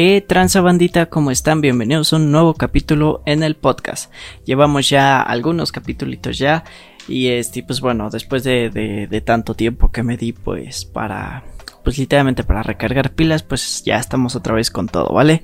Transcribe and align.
¿Qué 0.00 0.24
bandita? 0.62 1.10
¿Cómo 1.10 1.30
están? 1.30 1.60
Bienvenidos 1.60 2.14
a 2.14 2.16
un 2.16 2.32
nuevo 2.32 2.54
capítulo 2.54 3.22
en 3.26 3.42
el 3.42 3.54
podcast. 3.54 4.10
Llevamos 4.46 4.88
ya 4.88 5.20
algunos 5.20 5.72
capítulos 5.72 6.38
ya 6.38 6.64
y 7.06 7.28
este, 7.28 7.62
pues 7.62 7.82
bueno, 7.82 8.08
después 8.08 8.42
de, 8.42 8.70
de, 8.70 9.20
tanto 9.20 9.52
tiempo 9.52 9.92
que 9.92 10.02
me 10.02 10.16
di 10.16 10.32
pues 10.32 10.86
para, 10.86 11.44
pues 11.84 11.98
literalmente 11.98 12.44
para 12.44 12.62
recargar 12.62 13.12
pilas, 13.12 13.42
pues 13.42 13.82
ya 13.84 13.98
estamos 13.98 14.34
otra 14.36 14.54
vez 14.54 14.70
con 14.70 14.88
todo, 14.88 15.12
¿vale? 15.12 15.42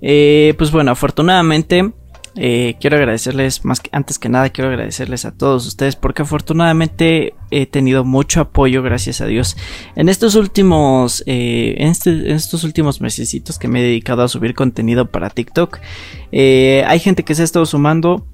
Eh, 0.00 0.54
pues 0.56 0.70
bueno, 0.70 0.92
afortunadamente 0.92 1.92
eh, 2.40 2.76
quiero 2.80 2.96
agradecerles, 2.96 3.64
más 3.64 3.80
que 3.80 3.90
antes 3.92 4.18
que 4.20 4.28
nada, 4.28 4.50
quiero 4.50 4.70
agradecerles 4.70 5.24
a 5.24 5.32
todos 5.32 5.66
ustedes 5.66 5.96
porque 5.96 6.22
afortunadamente 6.22 7.34
he 7.50 7.66
tenido 7.66 8.04
mucho 8.04 8.40
apoyo, 8.40 8.80
gracias 8.80 9.20
a 9.20 9.26
Dios, 9.26 9.56
en 9.96 10.08
estos 10.08 10.36
últimos, 10.36 11.24
eh, 11.26 11.74
este, 11.78 12.10
en, 12.10 12.36
estos 12.36 12.62
últimos 12.62 13.00
mesecitos 13.00 13.58
que 13.58 13.66
me 13.66 13.80
he 13.80 13.82
dedicado 13.82 14.22
a 14.22 14.28
subir 14.28 14.54
contenido 14.54 15.10
para 15.10 15.30
TikTok. 15.30 15.80
Eh, 16.30 16.84
hay 16.86 17.00
gente 17.00 17.24
que 17.24 17.34
se 17.34 17.42
ha 17.42 17.44
estado 17.44 17.66
sumando 17.66 18.24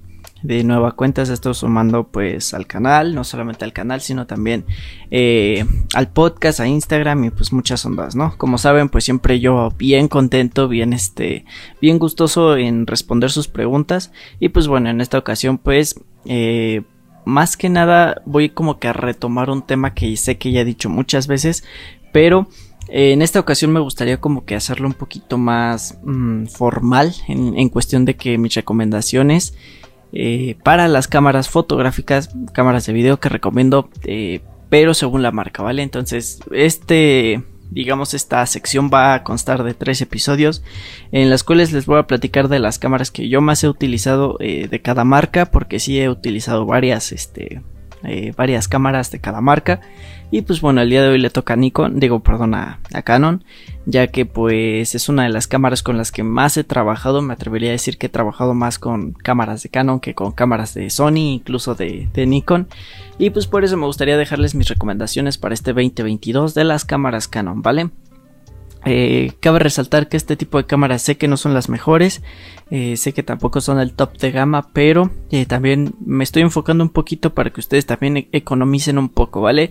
de 0.44 0.62
nueva 0.62 0.92
cuenta 0.92 1.24
se 1.24 1.32
está 1.32 1.54
sumando 1.54 2.04
pues 2.04 2.52
al 2.52 2.66
canal, 2.66 3.14
no 3.14 3.24
solamente 3.24 3.64
al 3.64 3.72
canal, 3.72 4.02
sino 4.02 4.26
también 4.26 4.66
eh, 5.10 5.64
al 5.94 6.12
podcast, 6.12 6.60
a 6.60 6.68
Instagram 6.68 7.24
y 7.24 7.30
pues 7.30 7.50
muchas 7.50 7.84
ondas, 7.86 8.14
¿no? 8.14 8.36
Como 8.36 8.58
saben, 8.58 8.90
pues 8.90 9.04
siempre 9.04 9.40
yo 9.40 9.70
bien 9.78 10.06
contento, 10.06 10.68
bien 10.68 10.92
este, 10.92 11.46
bien 11.80 11.98
gustoso 11.98 12.58
en 12.58 12.86
responder 12.86 13.30
sus 13.30 13.48
preguntas 13.48 14.12
y 14.38 14.50
pues 14.50 14.68
bueno, 14.68 14.90
en 14.90 15.00
esta 15.00 15.16
ocasión 15.16 15.56
pues 15.56 15.98
eh, 16.26 16.82
más 17.24 17.56
que 17.56 17.70
nada 17.70 18.20
voy 18.26 18.50
como 18.50 18.78
que 18.78 18.88
a 18.88 18.92
retomar 18.92 19.48
un 19.48 19.62
tema 19.62 19.94
que 19.94 20.14
sé 20.18 20.36
que 20.36 20.52
ya 20.52 20.60
he 20.60 20.66
dicho 20.66 20.90
muchas 20.90 21.26
veces, 21.26 21.64
pero 22.12 22.48
eh, 22.88 23.12
en 23.12 23.22
esta 23.22 23.40
ocasión 23.40 23.72
me 23.72 23.80
gustaría 23.80 24.20
como 24.20 24.44
que 24.44 24.56
hacerlo 24.56 24.88
un 24.88 24.92
poquito 24.92 25.38
más 25.38 25.98
mm, 26.04 26.48
formal 26.48 27.14
en, 27.28 27.58
en, 27.58 27.70
cuestión 27.70 28.04
de 28.04 28.14
que 28.16 28.36
mis 28.36 28.52
recomendaciones 28.52 29.54
eh, 30.16 30.56
para 30.62 30.86
las 30.86 31.08
cámaras 31.08 31.48
fotográficas, 31.48 32.30
cámaras 32.52 32.86
de 32.86 32.92
video 32.92 33.18
que 33.18 33.28
recomiendo, 33.28 33.90
eh, 34.04 34.42
pero 34.68 34.94
según 34.94 35.22
la 35.22 35.32
marca, 35.32 35.64
¿vale? 35.64 35.82
Entonces, 35.82 36.38
este, 36.52 37.42
digamos, 37.72 38.14
esta 38.14 38.46
sección 38.46 38.90
va 38.94 39.14
a 39.14 39.24
constar 39.24 39.64
de 39.64 39.74
tres 39.74 40.00
episodios 40.00 40.62
en 41.10 41.30
las 41.30 41.42
cuales 41.42 41.72
les 41.72 41.86
voy 41.86 41.98
a 41.98 42.06
platicar 42.06 42.46
de 42.46 42.60
las 42.60 42.78
cámaras 42.78 43.10
que 43.10 43.28
yo 43.28 43.40
más 43.40 43.64
he 43.64 43.68
utilizado 43.68 44.36
eh, 44.38 44.68
de 44.68 44.80
cada 44.80 45.02
marca, 45.02 45.46
porque 45.46 45.80
sí 45.80 45.98
he 45.98 46.08
utilizado 46.08 46.64
varias, 46.64 47.10
este, 47.10 47.62
varias 48.36 48.68
cámaras 48.68 49.10
de 49.10 49.20
cada 49.20 49.40
marca. 49.40 49.80
Y 50.30 50.42
pues 50.42 50.60
bueno, 50.60 50.80
el 50.80 50.90
día 50.90 51.02
de 51.02 51.10
hoy 51.10 51.18
le 51.18 51.30
toca 51.30 51.54
a 51.54 51.56
Nikon, 51.56 52.00
digo, 52.00 52.20
perdón, 52.20 52.54
a, 52.54 52.80
Canon, 53.04 53.44
ya 53.86 54.08
que 54.08 54.26
pues 54.26 54.94
es 54.94 55.08
una 55.08 55.22
de 55.22 55.28
las 55.28 55.46
cámaras 55.46 55.82
con 55.82 55.96
las 55.96 56.10
que 56.10 56.24
más 56.24 56.56
he 56.56 56.64
trabajado. 56.64 57.22
Me 57.22 57.34
atrevería 57.34 57.68
a 57.68 57.72
decir 57.72 57.98
que 57.98 58.06
he 58.06 58.10
trabajado 58.10 58.52
más 58.52 58.80
con 58.80 59.12
cámaras 59.12 59.62
de 59.62 59.68
Canon 59.68 60.00
que 60.00 60.14
con 60.14 60.32
cámaras 60.32 60.74
de 60.74 60.90
Sony, 60.90 61.34
incluso 61.34 61.76
de, 61.76 62.08
de 62.12 62.26
Nikon. 62.26 62.66
Y 63.16 63.30
pues 63.30 63.46
por 63.46 63.64
eso 63.64 63.76
me 63.76 63.86
gustaría 63.86 64.16
dejarles 64.16 64.56
mis 64.56 64.68
recomendaciones 64.68 65.38
para 65.38 65.54
este 65.54 65.72
2022 65.72 66.54
de 66.54 66.64
las 66.64 66.84
cámaras 66.84 67.28
Canon, 67.28 67.62
¿vale? 67.62 67.90
Eh, 68.86 69.32
cabe 69.40 69.60
resaltar 69.60 70.08
que 70.08 70.16
este 70.16 70.36
tipo 70.36 70.58
de 70.58 70.66
cámaras 70.66 71.02
sé 71.02 71.16
que 71.16 71.28
no 71.28 71.36
son 71.36 71.54
las 71.54 71.68
mejores, 71.68 72.22
eh, 72.70 72.96
sé 72.96 73.14
que 73.14 73.22
tampoco 73.22 73.60
son 73.60 73.80
el 73.80 73.94
top 73.94 74.18
de 74.18 74.30
gama, 74.30 74.68
pero 74.72 75.10
eh, 75.30 75.46
también 75.46 75.94
me 76.04 76.24
estoy 76.24 76.42
enfocando 76.42 76.84
un 76.84 76.90
poquito 76.90 77.34
para 77.34 77.50
que 77.50 77.60
ustedes 77.60 77.86
también 77.86 78.16
e-, 78.16 78.28
economicen 78.32 78.98
un 78.98 79.08
poco, 79.08 79.40
¿vale? 79.40 79.70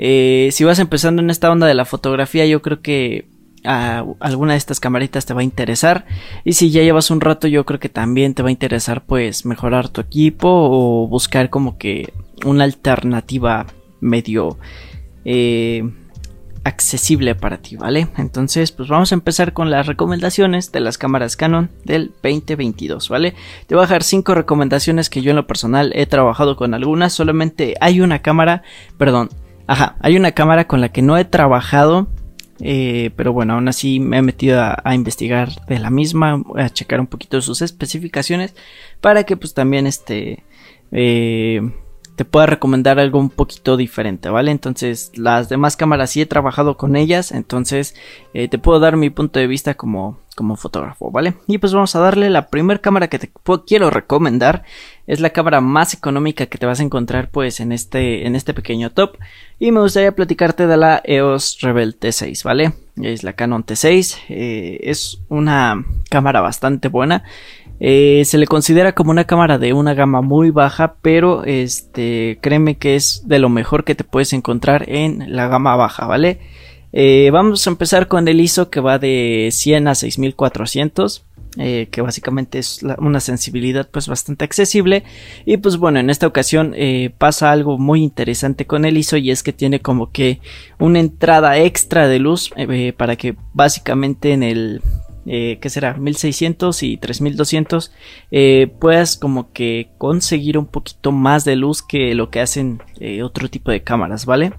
si 0.00 0.62
vas 0.62 0.78
empezando 0.78 1.20
en 1.22 1.28
esta 1.28 1.50
onda 1.50 1.66
de 1.66 1.74
la 1.74 1.84
fotografía, 1.84 2.46
yo 2.46 2.62
creo 2.62 2.82
que 2.82 3.26
a 3.64 4.04
alguna 4.20 4.52
de 4.52 4.58
estas 4.58 4.78
camaritas 4.78 5.26
te 5.26 5.34
va 5.34 5.40
a 5.40 5.44
interesar 5.44 6.06
y 6.44 6.52
si 6.52 6.70
ya 6.70 6.84
llevas 6.84 7.10
un 7.10 7.20
rato 7.20 7.48
yo 7.48 7.66
creo 7.66 7.80
que 7.80 7.88
también 7.88 8.32
te 8.34 8.44
va 8.44 8.48
a 8.48 8.52
interesar 8.52 9.04
pues 9.04 9.44
mejorar 9.44 9.88
tu 9.88 10.00
equipo 10.00 10.48
o 10.48 11.08
buscar 11.08 11.50
como 11.50 11.78
que 11.78 12.12
una 12.44 12.62
alternativa 12.62 13.66
medio 14.00 14.56
accesible 16.64 17.34
para 17.34 17.58
ti, 17.58 17.76
¿vale? 17.76 18.08
Entonces, 18.16 18.72
pues 18.72 18.88
vamos 18.88 19.12
a 19.12 19.14
empezar 19.14 19.52
con 19.52 19.70
las 19.70 19.86
recomendaciones 19.86 20.72
de 20.72 20.80
las 20.80 20.98
cámaras 20.98 21.36
Canon 21.36 21.70
del 21.84 22.12
2022, 22.22 23.08
¿vale? 23.08 23.34
Te 23.66 23.74
voy 23.74 23.82
a 23.82 23.86
dejar 23.86 24.02
5 24.02 24.34
recomendaciones 24.34 25.10
que 25.10 25.22
yo 25.22 25.30
en 25.30 25.36
lo 25.36 25.46
personal 25.46 25.92
he 25.94 26.06
trabajado 26.06 26.56
con 26.56 26.74
algunas, 26.74 27.12
solamente 27.12 27.74
hay 27.80 28.00
una 28.00 28.20
cámara, 28.20 28.62
perdón, 28.96 29.30
ajá, 29.66 29.96
hay 30.00 30.16
una 30.16 30.32
cámara 30.32 30.66
con 30.66 30.80
la 30.80 30.90
que 30.90 31.02
no 31.02 31.16
he 31.16 31.24
trabajado, 31.24 32.08
eh, 32.60 33.10
pero 33.16 33.32
bueno, 33.32 33.54
aún 33.54 33.68
así 33.68 34.00
me 34.00 34.18
he 34.18 34.22
metido 34.22 34.60
a, 34.60 34.94
investigar 34.94 35.50
de 35.66 35.78
la 35.78 35.90
misma, 35.90 36.42
a 36.56 36.68
checar 36.70 37.00
un 37.00 37.06
poquito 37.06 37.40
sus 37.40 37.62
especificaciones 37.62 38.54
para 39.00 39.24
que 39.24 39.36
pues 39.36 39.54
también 39.54 39.86
este... 39.86 40.44
Eh, 40.90 41.60
te 42.18 42.24
pueda 42.24 42.46
recomendar 42.46 42.98
algo 42.98 43.20
un 43.20 43.30
poquito 43.30 43.76
diferente, 43.76 44.28
¿vale? 44.28 44.50
Entonces, 44.50 45.12
las 45.14 45.48
demás 45.48 45.76
cámaras 45.76 46.10
sí 46.10 46.20
he 46.20 46.26
trabajado 46.26 46.76
con 46.76 46.96
ellas, 46.96 47.30
entonces 47.30 47.94
eh, 48.34 48.48
te 48.48 48.58
puedo 48.58 48.80
dar 48.80 48.96
mi 48.96 49.08
punto 49.08 49.38
de 49.38 49.46
vista 49.46 49.74
como, 49.74 50.18
como 50.34 50.56
fotógrafo, 50.56 51.12
¿vale? 51.12 51.34
Y 51.46 51.58
pues 51.58 51.72
vamos 51.72 51.94
a 51.94 52.00
darle 52.00 52.28
la 52.28 52.48
primera 52.48 52.80
cámara 52.80 53.06
que 53.06 53.20
te 53.20 53.30
quiero 53.68 53.90
recomendar, 53.90 54.64
es 55.06 55.20
la 55.20 55.30
cámara 55.30 55.60
más 55.60 55.94
económica 55.94 56.46
que 56.46 56.58
te 56.58 56.66
vas 56.66 56.80
a 56.80 56.82
encontrar 56.82 57.30
pues 57.30 57.60
en 57.60 57.70
este, 57.70 58.26
en 58.26 58.34
este 58.34 58.52
pequeño 58.52 58.90
top, 58.90 59.16
y 59.60 59.70
me 59.70 59.80
gustaría 59.80 60.10
platicarte 60.10 60.66
de 60.66 60.76
la 60.76 61.00
EOS 61.04 61.58
Rebel 61.60 62.00
T6, 62.00 62.42
¿vale? 62.42 62.72
Es 63.00 63.22
la 63.22 63.34
Canon 63.34 63.64
T6, 63.64 64.16
eh, 64.28 64.80
es 64.82 65.20
una 65.28 65.84
cámara 66.10 66.40
bastante 66.40 66.88
buena, 66.88 67.22
eh, 67.80 68.22
se 68.24 68.38
le 68.38 68.46
considera 68.46 68.94
como 68.94 69.10
una 69.10 69.24
cámara 69.24 69.58
de 69.58 69.72
una 69.72 69.94
gama 69.94 70.20
muy 70.20 70.50
baja, 70.50 70.96
pero 71.00 71.44
este, 71.44 72.38
créeme 72.40 72.76
que 72.76 72.96
es 72.96 73.22
de 73.26 73.38
lo 73.38 73.48
mejor 73.48 73.84
que 73.84 73.94
te 73.94 74.04
puedes 74.04 74.32
encontrar 74.32 74.88
en 74.88 75.34
la 75.34 75.48
gama 75.48 75.76
baja, 75.76 76.06
¿vale? 76.06 76.40
Eh, 76.92 77.30
vamos 77.32 77.66
a 77.66 77.70
empezar 77.70 78.08
con 78.08 78.26
el 78.28 78.40
ISO 78.40 78.70
que 78.70 78.80
va 78.80 78.98
de 78.98 79.50
100 79.52 79.88
a 79.88 79.94
6400. 79.94 81.24
Eh, 81.56 81.88
que 81.90 82.02
básicamente 82.02 82.58
es 82.58 82.84
una 82.98 83.20
sensibilidad 83.20 83.88
pues 83.90 84.06
bastante 84.06 84.44
accesible 84.44 85.02
y 85.46 85.56
pues 85.56 85.78
bueno 85.78 85.98
en 85.98 86.10
esta 86.10 86.26
ocasión 86.26 86.74
pasa 87.16 87.50
algo 87.50 87.78
muy 87.78 88.04
interesante 88.04 88.66
con 88.66 88.84
el 88.84 88.98
ISO 88.98 89.16
y 89.16 89.30
es 89.30 89.42
que 89.42 89.54
tiene 89.54 89.80
como 89.80 90.12
que 90.12 90.40
una 90.78 91.00
entrada 91.00 91.58
extra 91.58 92.06
de 92.06 92.18
luz 92.18 92.50
para 92.98 93.16
que 93.16 93.34
básicamente 93.54 94.32
en 94.32 94.42
el 94.42 94.82
eh, 95.30 95.58
que 95.60 95.68
será 95.68 95.92
1600 95.92 96.82
y 96.82 96.96
3200 96.96 97.92
eh, 98.30 98.72
puedas 98.80 99.18
como 99.18 99.52
que 99.52 99.90
conseguir 99.98 100.56
un 100.56 100.64
poquito 100.64 101.12
más 101.12 101.44
de 101.44 101.54
luz 101.54 101.82
que 101.82 102.14
lo 102.14 102.30
que 102.30 102.40
hacen 102.40 102.82
eh, 102.98 103.22
otro 103.22 103.50
tipo 103.50 103.70
de 103.70 103.82
cámaras 103.82 104.24
vale 104.24 104.54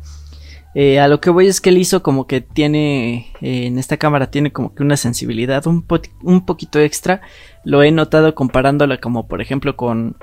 a 1.02 1.08
lo 1.08 1.20
que 1.20 1.32
voy 1.32 1.48
es 1.48 1.60
que 1.60 1.72
el 1.72 1.80
ISO 1.80 2.04
como 2.04 2.28
que 2.28 2.40
tiene 2.40 3.34
en 3.42 3.80
esta 3.80 3.98
cámara 3.98 4.30
tiene 4.30 4.54
como 4.54 4.76
que 4.76 4.84
una 4.84 4.96
sensibilidad 4.96 5.66
un, 5.68 5.86
un 6.22 6.46
poquito 6.46 6.80
extra. 6.80 7.20
Lo 7.66 7.84
he 7.84 7.92
notado 7.92 8.34
comparándola 8.34 9.00
como 9.02 9.28
por 9.28 9.42
ejemplo 9.42 9.76
con 9.76 10.16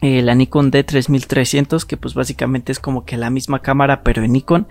la 0.00 0.34
Nikon 0.34 0.70
D3300 0.72 1.84
que 1.84 1.98
pues 1.98 2.14
básicamente 2.14 2.72
es 2.72 2.78
como 2.78 3.04
que 3.04 3.18
la 3.18 3.28
misma 3.28 3.60
cámara 3.60 4.02
pero 4.02 4.22
en 4.22 4.32
Nikon 4.32 4.66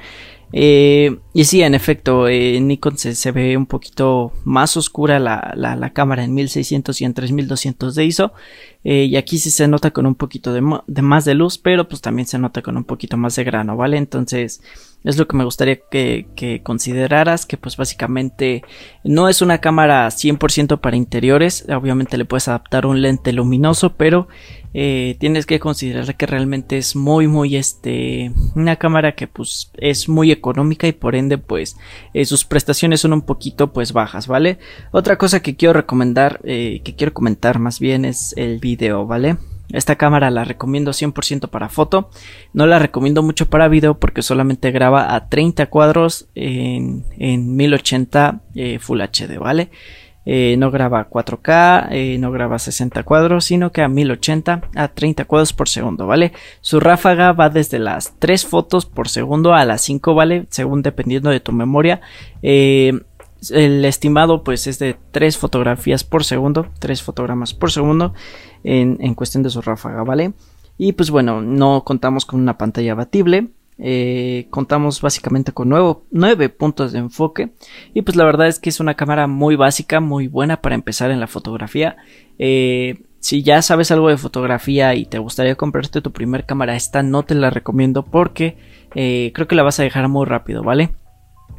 eh, 0.53 1.17
y 1.33 1.45
sí, 1.45 1.61
en 1.61 1.75
efecto, 1.75 2.27
en 2.27 2.55
eh, 2.55 2.61
Nikon 2.61 2.97
se, 2.97 3.31
ve 3.31 3.55
un 3.55 3.65
poquito 3.65 4.33
más 4.43 4.75
oscura 4.75 5.19
la, 5.19 5.53
la, 5.55 5.93
cámara 5.93 6.23
en 6.23 6.33
1600 6.33 6.99
y 7.01 7.05
en 7.05 7.13
3200 7.13 7.95
de 7.95 8.05
ISO. 8.05 8.33
Eh, 8.83 9.05
y 9.05 9.15
aquí 9.15 9.37
sí 9.37 9.51
se 9.51 9.67
nota 9.67 9.91
con 9.91 10.05
un 10.05 10.15
poquito 10.15 10.53
de, 10.53 10.61
más 10.61 11.25
de 11.25 11.35
luz, 11.35 11.57
pero 11.57 11.87
pues 11.87 12.01
también 12.01 12.27
se 12.27 12.39
nota 12.39 12.61
con 12.61 12.77
un 12.77 12.83
poquito 12.83 13.15
más 13.15 13.35
de 13.35 13.43
grano, 13.43 13.77
¿vale? 13.77 13.97
Entonces 13.97 14.61
es 15.03 15.17
lo 15.17 15.27
que 15.27 15.35
me 15.37 15.43
gustaría 15.43 15.79
que, 15.89 16.61
consideraras, 16.63 17.45
que 17.45 17.57
pues 17.57 17.77
básicamente 17.77 18.63
no 19.03 19.29
es 19.29 19.41
una 19.41 19.59
cámara 19.59 20.07
100% 20.07 20.79
para 20.79 20.95
interiores. 20.95 21.65
Obviamente 21.69 22.17
le 22.17 22.25
puedes 22.25 22.47
adaptar 22.47 22.85
un 22.85 23.01
lente 23.01 23.33
luminoso, 23.33 23.95
pero 23.95 24.27
eh, 24.73 25.15
tienes 25.19 25.45
que 25.45 25.59
considerar 25.59 26.15
que 26.15 26.25
realmente 26.25 26.77
es 26.77 26.95
muy 26.95 27.27
muy 27.27 27.57
este 27.57 28.31
una 28.55 28.77
cámara 28.77 29.15
que 29.15 29.27
pues 29.27 29.69
es 29.77 30.07
muy 30.07 30.31
económica 30.31 30.87
y 30.87 30.93
por 30.93 31.15
ende 31.15 31.37
pues 31.37 31.75
eh, 32.13 32.23
sus 32.23 32.45
prestaciones 32.45 33.01
son 33.01 33.11
un 33.11 33.23
poquito 33.23 33.73
pues 33.73 33.91
bajas 33.91 34.27
vale 34.27 34.59
otra 34.91 35.17
cosa 35.17 35.41
que 35.41 35.57
quiero 35.57 35.73
recomendar 35.73 36.39
eh, 36.45 36.79
que 36.85 36.95
quiero 36.95 37.13
comentar 37.13 37.59
más 37.59 37.81
bien 37.81 38.05
es 38.05 38.33
el 38.37 38.59
video 38.59 39.05
vale 39.05 39.37
esta 39.73 39.95
cámara 39.95 40.31
la 40.31 40.43
recomiendo 40.43 40.91
100% 40.91 41.49
para 41.49 41.69
foto 41.69 42.09
no 42.53 42.65
la 42.65 42.79
recomiendo 42.79 43.23
mucho 43.23 43.49
para 43.49 43.67
video 43.67 43.99
porque 43.99 44.21
solamente 44.21 44.71
graba 44.71 45.15
a 45.15 45.29
30 45.29 45.67
cuadros 45.67 46.27
en, 46.35 47.05
en 47.17 47.55
1080 47.55 48.41
Full 48.79 49.01
HD 49.01 49.37
vale 49.39 49.69
eh, 50.23 50.55
no 50.57 50.69
graba 50.69 51.09
4K, 51.09 51.87
eh, 51.91 52.17
no 52.19 52.31
graba 52.31 52.59
60 52.59 53.01
cuadros, 53.03 53.45
sino 53.45 53.71
que 53.71 53.81
a 53.81 53.87
1080 53.87 54.61
a 54.75 54.87
30 54.87 55.25
cuadros 55.25 55.53
por 55.53 55.67
segundo, 55.67 56.05
¿vale? 56.05 56.31
Su 56.61 56.79
ráfaga 56.79 57.31
va 57.31 57.49
desde 57.49 57.79
las 57.79 58.13
3 58.19 58.45
fotos 58.45 58.85
por 58.85 59.09
segundo 59.09 59.55
a 59.55 59.65
las 59.65 59.81
5, 59.81 60.13
¿vale? 60.13 60.45
Según 60.49 60.83
dependiendo 60.83 61.31
de 61.31 61.39
tu 61.39 61.53
memoria. 61.53 62.01
Eh, 62.43 63.01
el 63.49 63.83
estimado 63.85 64.43
pues 64.43 64.67
es 64.67 64.77
de 64.77 64.95
3 65.11 65.37
fotografías 65.37 66.03
por 66.03 66.23
segundo, 66.23 66.67
3 66.77 67.01
fotogramas 67.01 67.55
por 67.55 67.71
segundo 67.71 68.13
en, 68.63 69.15
cuestión 69.15 69.43
de 69.43 69.49
su 69.49 69.61
ráfaga, 69.61 70.03
¿vale? 70.03 70.33
Y 70.77 70.93
pues 70.93 71.11
bueno, 71.11 71.41
no 71.41 71.83
contamos 71.83 72.25
con 72.25 72.39
una 72.39 72.57
pantalla 72.57 72.93
abatible, 72.93 73.49
eh, 73.77 74.47
contamos 74.49 75.01
básicamente 75.01 75.51
con 75.51 75.69
nuevo, 75.69 76.05
9 76.11 76.49
puntos 76.49 76.91
de 76.91 76.99
enfoque 76.99 77.51
y 77.93 78.01
pues 78.03 78.15
la 78.15 78.25
verdad 78.25 78.47
es 78.47 78.59
que 78.59 78.69
es 78.69 78.79
una 78.79 78.95
cámara 78.95 79.27
muy 79.27 79.55
básica, 79.55 79.99
muy 79.99 80.27
buena 80.27 80.61
para 80.61 80.75
empezar 80.75 81.11
en 81.11 81.19
la 81.19 81.27
fotografía. 81.27 81.97
Eh, 82.39 83.03
si 83.19 83.43
ya 83.43 83.61
sabes 83.61 83.91
algo 83.91 84.09
de 84.09 84.17
fotografía 84.17 84.95
y 84.95 85.05
te 85.05 85.19
gustaría 85.19 85.55
comprarte 85.55 86.01
tu 86.01 86.11
primer 86.11 86.45
cámara, 86.45 86.75
esta 86.75 87.03
no 87.03 87.23
te 87.23 87.35
la 87.35 87.51
recomiendo 87.51 88.03
porque 88.03 88.57
eh, 88.95 89.31
creo 89.33 89.47
que 89.47 89.55
la 89.55 89.63
vas 89.63 89.79
a 89.79 89.83
dejar 89.83 90.07
muy 90.09 90.25
rápido, 90.25 90.63
¿vale? 90.63 90.89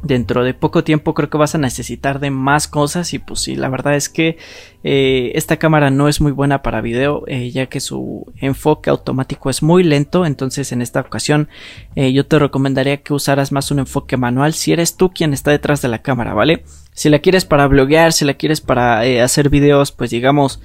Dentro 0.01 0.43
de 0.43 0.53
poco 0.53 0.83
tiempo 0.83 1.13
creo 1.13 1.29
que 1.29 1.37
vas 1.37 1.55
a 1.55 1.57
necesitar 1.57 2.19
de 2.19 2.31
más 2.31 2.67
cosas 2.67 3.13
y 3.13 3.19
pues 3.19 3.39
sí, 3.41 3.55
la 3.55 3.69
verdad 3.69 3.95
es 3.95 4.09
que 4.09 4.37
eh, 4.83 5.31
esta 5.35 5.57
cámara 5.57 5.91
no 5.91 6.09
es 6.09 6.19
muy 6.19 6.31
buena 6.31 6.61
para 6.61 6.81
video 6.81 7.23
eh, 7.27 7.51
ya 7.51 7.67
que 7.67 7.79
su 7.79 8.25
enfoque 8.37 8.89
automático 8.89 9.49
es 9.49 9.63
muy 9.63 9.83
lento 9.83 10.25
entonces 10.25 10.71
en 10.73 10.81
esta 10.81 10.99
ocasión 10.99 11.47
eh, 11.95 12.11
yo 12.11 12.25
te 12.25 12.37
recomendaría 12.37 12.97
que 12.97 13.13
usaras 13.13 13.51
más 13.51 13.71
un 13.71 13.79
enfoque 13.79 14.17
manual 14.17 14.53
si 14.53 14.73
eres 14.73 14.97
tú 14.97 15.11
quien 15.11 15.33
está 15.33 15.51
detrás 15.51 15.81
de 15.81 15.87
la 15.87 16.01
cámara, 16.01 16.33
¿vale? 16.33 16.63
Si 16.91 17.09
la 17.09 17.19
quieres 17.19 17.45
para 17.45 17.67
bloguear, 17.67 18.13
si 18.13 18.25
la 18.25 18.33
quieres 18.33 18.61
para 18.61 18.99
hacer 19.23 19.49
videos 19.49 19.91
pues 19.91 20.09
digamos 20.09 20.61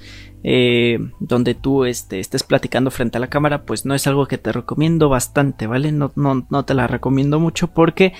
donde 1.19 1.53
tú 1.53 1.83
este, 1.83 2.21
estés 2.21 2.43
platicando 2.43 2.91
frente 2.91 3.17
a 3.17 3.19
la 3.21 3.27
cámara, 3.27 3.63
pues 3.63 3.85
no 3.85 3.93
es 3.93 4.07
algo 4.07 4.25
que 4.25 4.37
te 4.37 4.53
recomiendo 4.53 5.09
bastante, 5.09 5.67
¿vale? 5.67 5.91
No, 5.91 6.13
no, 6.15 6.47
no 6.49 6.63
te 6.63 6.73
la 6.73 6.87
recomiendo 6.87 7.41
mucho 7.41 7.67
porque, 7.67 8.13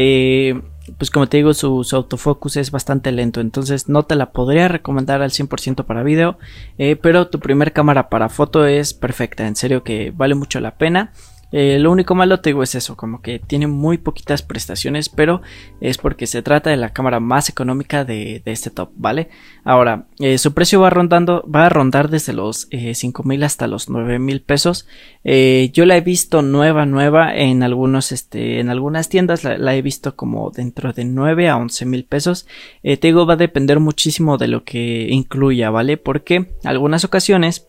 eh, 0.00 0.54
pues 0.96 1.10
como 1.10 1.28
te 1.28 1.38
digo, 1.38 1.52
su, 1.54 1.84
autofocus 1.90 2.56
es 2.56 2.70
bastante 2.70 3.10
lento, 3.10 3.40
entonces 3.40 3.88
no 3.88 4.04
te 4.04 4.14
la 4.14 4.30
podría 4.30 4.68
recomendar 4.68 5.22
al 5.22 5.32
100% 5.32 5.84
para 5.84 6.04
video, 6.04 6.38
eh, 6.78 6.94
pero 6.94 7.26
tu 7.26 7.40
primer 7.40 7.72
cámara 7.72 8.08
para 8.08 8.28
foto 8.28 8.64
es 8.64 8.94
perfecta, 8.94 9.48
en 9.48 9.56
serio 9.56 9.82
que 9.82 10.12
vale 10.14 10.36
mucho 10.36 10.60
la 10.60 10.76
pena. 10.76 11.12
Eh, 11.50 11.78
lo 11.78 11.90
único 11.90 12.14
malo 12.14 12.40
te 12.40 12.50
digo 12.50 12.62
es 12.62 12.74
eso, 12.74 12.96
como 12.96 13.22
que 13.22 13.38
tiene 13.38 13.66
muy 13.66 13.98
poquitas 13.98 14.42
prestaciones, 14.42 15.08
pero 15.08 15.40
es 15.80 15.96
porque 15.96 16.26
se 16.26 16.42
trata 16.42 16.70
de 16.70 16.76
la 16.76 16.92
cámara 16.92 17.20
más 17.20 17.48
económica 17.48 18.04
de, 18.04 18.42
este 18.44 18.70
top, 18.70 18.90
¿vale? 18.96 19.28
Ahora, 19.64 20.06
eh, 20.18 20.38
su 20.38 20.52
precio 20.52 20.80
va 20.80 20.90
rondando, 20.90 21.44
va 21.48 21.66
a 21.66 21.68
rondar 21.68 22.10
desde 22.10 22.32
los 22.32 22.68
eh, 22.70 22.94
cinco 22.94 23.22
mil 23.22 23.42
hasta 23.42 23.66
los 23.66 23.88
nueve 23.88 24.18
mil 24.18 24.42
pesos. 24.42 24.86
yo 25.24 25.86
la 25.86 25.96
he 25.96 26.00
visto 26.00 26.42
nueva, 26.42 26.86
nueva 26.86 27.34
en 27.34 27.62
algunos, 27.62 28.12
este, 28.12 28.60
en 28.60 28.68
algunas 28.68 29.08
tiendas 29.08 29.44
la, 29.44 29.74
he 29.74 29.82
visto 29.82 30.16
como 30.16 30.50
dentro 30.50 30.92
de 30.92 31.04
9 31.04 31.48
a 31.48 31.56
11 31.56 31.84
mil 31.86 32.04
pesos. 32.04 32.46
te 32.82 32.98
digo, 33.00 33.26
va 33.26 33.34
a 33.34 33.36
depender 33.36 33.80
muchísimo 33.80 34.38
de 34.38 34.48
lo 34.48 34.64
que 34.64 35.08
incluya, 35.10 35.70
¿vale? 35.70 35.96
Porque 35.96 36.54
algunas 36.64 37.04
ocasiones 37.04 37.67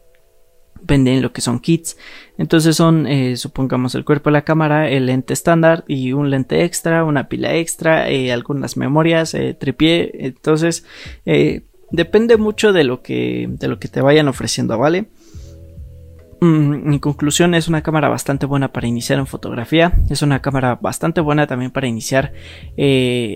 venden 0.82 1.22
lo 1.22 1.32
que 1.32 1.42
son 1.42 1.60
kits. 1.60 1.98
Entonces 2.38 2.76
son, 2.76 3.06
eh, 3.06 3.36
supongamos, 3.36 3.96
el 3.96 4.06
cuerpo 4.06 4.30
de 4.30 4.34
la 4.34 4.44
cámara, 4.44 4.90
el 4.90 5.08
lente 5.08 5.34
estándar 5.34 5.84
y 5.88 6.14
un 6.14 6.30
lente 6.30 6.64
extra, 6.64 7.04
una 7.04 7.28
pila 7.28 7.54
extra, 7.56 8.10
eh, 8.10 8.32
algunas 8.32 8.78
memorias, 8.78 9.34
eh, 9.34 9.54
tripié. 9.54 10.12
Entonces, 10.14 10.86
depende 11.92 12.38
mucho 12.38 12.72
de 12.72 12.86
lo 12.86 13.02
que, 13.02 13.48
de 13.50 13.68
lo 13.68 13.80
que 13.80 13.90
te 13.90 14.02
vayan 14.02 14.30
ofreciendo, 14.30 14.78
¿vale? 14.78 15.10
Mm, 16.40 16.94
en 16.94 17.00
conclusión, 17.00 17.54
es 17.54 17.68
una 17.68 17.84
cámara 17.84 18.08
bastante 18.08 18.46
buena 18.46 18.72
para 18.72 18.88
iniciar 18.88 19.20
en 19.20 19.28
fotografía. 19.28 19.92
Es 20.10 20.22
una 20.22 20.42
cámara 20.42 20.76
bastante 20.82 21.20
buena 21.20 21.46
también 21.46 21.72
para 21.72 21.88
iniciar 21.88 22.32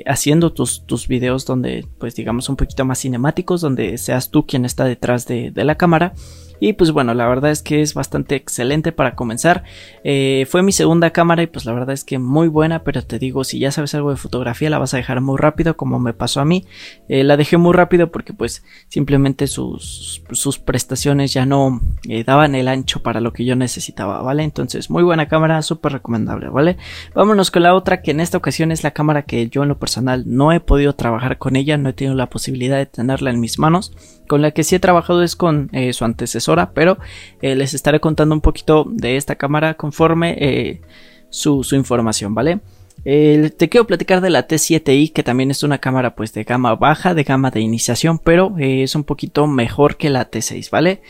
haciendo 0.05 0.53
tus, 0.53 0.85
tus 0.85 1.09
videos 1.09 1.45
donde, 1.45 1.85
pues 1.99 2.15
digamos, 2.15 2.47
un 2.47 2.55
poquito 2.55 2.85
más 2.85 2.99
cinemáticos, 2.99 3.59
donde 3.59 3.97
seas 3.97 4.31
tú 4.31 4.47
quien 4.47 4.63
está 4.63 4.85
detrás 4.85 5.27
de, 5.27 5.51
de 5.51 5.65
la 5.65 5.75
cámara. 5.75 6.13
Y 6.59 6.73
pues 6.73 6.91
bueno, 6.91 7.13
la 7.13 7.27
verdad 7.27 7.51
es 7.51 7.61
que 7.61 7.81
es 7.81 7.94
bastante 7.94 8.35
excelente 8.35 8.91
para 8.91 9.15
comenzar. 9.15 9.63
Eh, 10.03 10.45
fue 10.50 10.63
mi 10.63 10.71
segunda 10.71 11.11
cámara 11.11 11.44
y 11.44 11.47
pues 11.47 11.65
la 11.65 11.73
verdad 11.73 11.91
es 11.91 12.03
que 12.03 12.19
muy 12.19 12.47
buena, 12.47 12.83
pero 12.83 13.03
te 13.03 13.19
digo, 13.19 13.44
si 13.44 13.59
ya 13.59 13.71
sabes 13.71 13.94
algo 13.95 14.11
de 14.11 14.17
fotografía 14.17 14.69
la 14.69 14.79
vas 14.79 14.94
a 14.94 14.97
dejar 14.97 15.21
muy 15.21 15.38
rápido 15.38 15.75
como 15.75 16.00
me 16.00 16.13
pasó 16.13 16.39
a 16.41 16.45
mí. 16.45 16.65
Eh, 17.09 17.23
la 17.23 17.38
dejé 17.38 17.57
muy 17.57 17.73
rápido 17.73 18.11
porque 18.11 18.33
pues 18.33 18.63
simplemente 18.88 19.47
sus, 19.47 20.23
sus 20.31 20.59
prestaciones 20.59 21.33
ya 21.33 21.45
no 21.45 21.81
eh, 22.07 22.23
daban 22.23 22.55
el 22.55 22.67
ancho 22.67 23.01
para 23.01 23.21
lo 23.21 23.33
que 23.33 23.45
yo 23.45 23.55
necesitaba, 23.55 24.21
¿vale? 24.21 24.44
Entonces, 24.44 24.89
muy 24.89 25.03
buena 25.03 25.27
cámara, 25.27 25.61
súper 25.61 25.94
recomendable, 25.94 26.50
¿vale? 26.50 26.77
Vámonos 27.13 27.51
con 27.51 27.63
la 27.63 27.75
otra 27.75 28.01
que 28.01 28.11
en 28.11 28.19
esta 28.19 28.38
ocasión 28.38 28.71
es 28.71 28.83
la 28.83 28.91
cámara 28.91 29.23
que 29.23 29.50
yo 29.50 29.63
en 29.63 29.69
lo 29.69 29.79
personal 29.79 30.23
no 30.27 30.51
he 30.51 30.59
podido 30.59 30.94
trabajar 30.94 31.38
con 31.38 31.55
ella, 31.55 31.77
no 31.77 31.89
he 31.89 31.94
tenido 31.94 32.15
la 32.15 32.29
posibilidad 32.29 32.77
de 32.77 32.85
tenerla 32.85 33.31
en 33.31 33.39
mis 33.39 33.59
manos. 33.59 33.91
Con 34.27 34.41
la 34.41 34.51
que 34.51 34.63
sí 34.63 34.75
he 34.75 34.79
trabajado 34.79 35.21
es 35.21 35.35
con 35.35 35.69
su 35.91 36.05
antecesor 36.05 36.42
pero 36.73 36.97
eh, 37.41 37.55
les 37.55 37.73
estaré 37.73 37.99
contando 37.99 38.35
un 38.35 38.41
poquito 38.41 38.85
de 38.89 39.17
esta 39.17 39.35
cámara 39.35 39.75
conforme 39.75 40.35
eh, 40.39 40.81
su, 41.29 41.65
información, 41.73 42.33
¿vale? 42.33 42.59
te 43.03 43.69
quiero 43.69 43.85
platicar 43.85 44.21
de 44.21 44.29
la 44.29 44.47
T7i, 44.47 45.11
que 45.11 45.23
también 45.23 45.51
es 45.51 45.63
una 45.63 45.79
cámara 45.79 46.15
pues 46.15 46.31
de 46.31 46.45
gama 46.45 46.75
baja, 46.75 47.13
de 47.13 47.23
gama 47.23 47.51
de 47.51 47.59
iniciación, 47.59 48.17
pero 48.17 48.55
eh, 48.57 48.83
es 48.83 48.95
un 48.95 49.03
poquito 49.03 49.45
mejor 49.45 49.97
que 49.97 50.09
la 50.09 50.29
T6, 50.29 50.69
¿vale? 50.69 51.01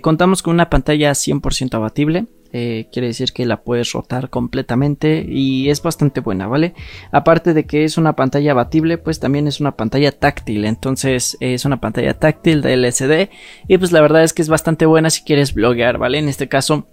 contamos 0.00 0.42
con 0.42 0.54
una 0.54 0.70
pantalla 0.70 1.10
100% 1.10 1.74
abatible, 1.74 2.26
eh, 2.52 2.88
quiere 2.92 3.08
decir 3.08 3.32
que 3.32 3.46
la 3.46 3.62
puedes 3.62 3.92
rotar 3.92 4.30
completamente 4.30 5.24
y 5.28 5.70
es 5.70 5.82
bastante 5.82 6.20
buena, 6.20 6.46
¿vale? 6.46 6.74
Aparte 7.10 7.54
de 7.54 7.66
que 7.66 7.84
es 7.84 7.98
una 7.98 8.14
pantalla 8.14 8.52
abatible, 8.52 8.98
pues 8.98 9.20
también 9.20 9.46
es 9.46 9.60
una 9.60 9.76
pantalla 9.76 10.12
táctil, 10.12 10.64
entonces 10.64 11.36
es 11.40 11.64
una 11.64 11.80
pantalla 11.80 12.18
táctil 12.18 12.62
de 12.62 12.74
LCD 12.74 13.30
y 13.68 13.78
pues 13.78 13.92
la 13.92 14.00
verdad 14.00 14.22
es 14.22 14.32
que 14.32 14.42
es 14.42 14.48
bastante 14.48 14.86
buena 14.86 15.10
si 15.10 15.24
quieres 15.24 15.54
bloguear, 15.54 15.98
¿vale? 15.98 16.18
En 16.18 16.28
este 16.28 16.48
caso 16.48 16.86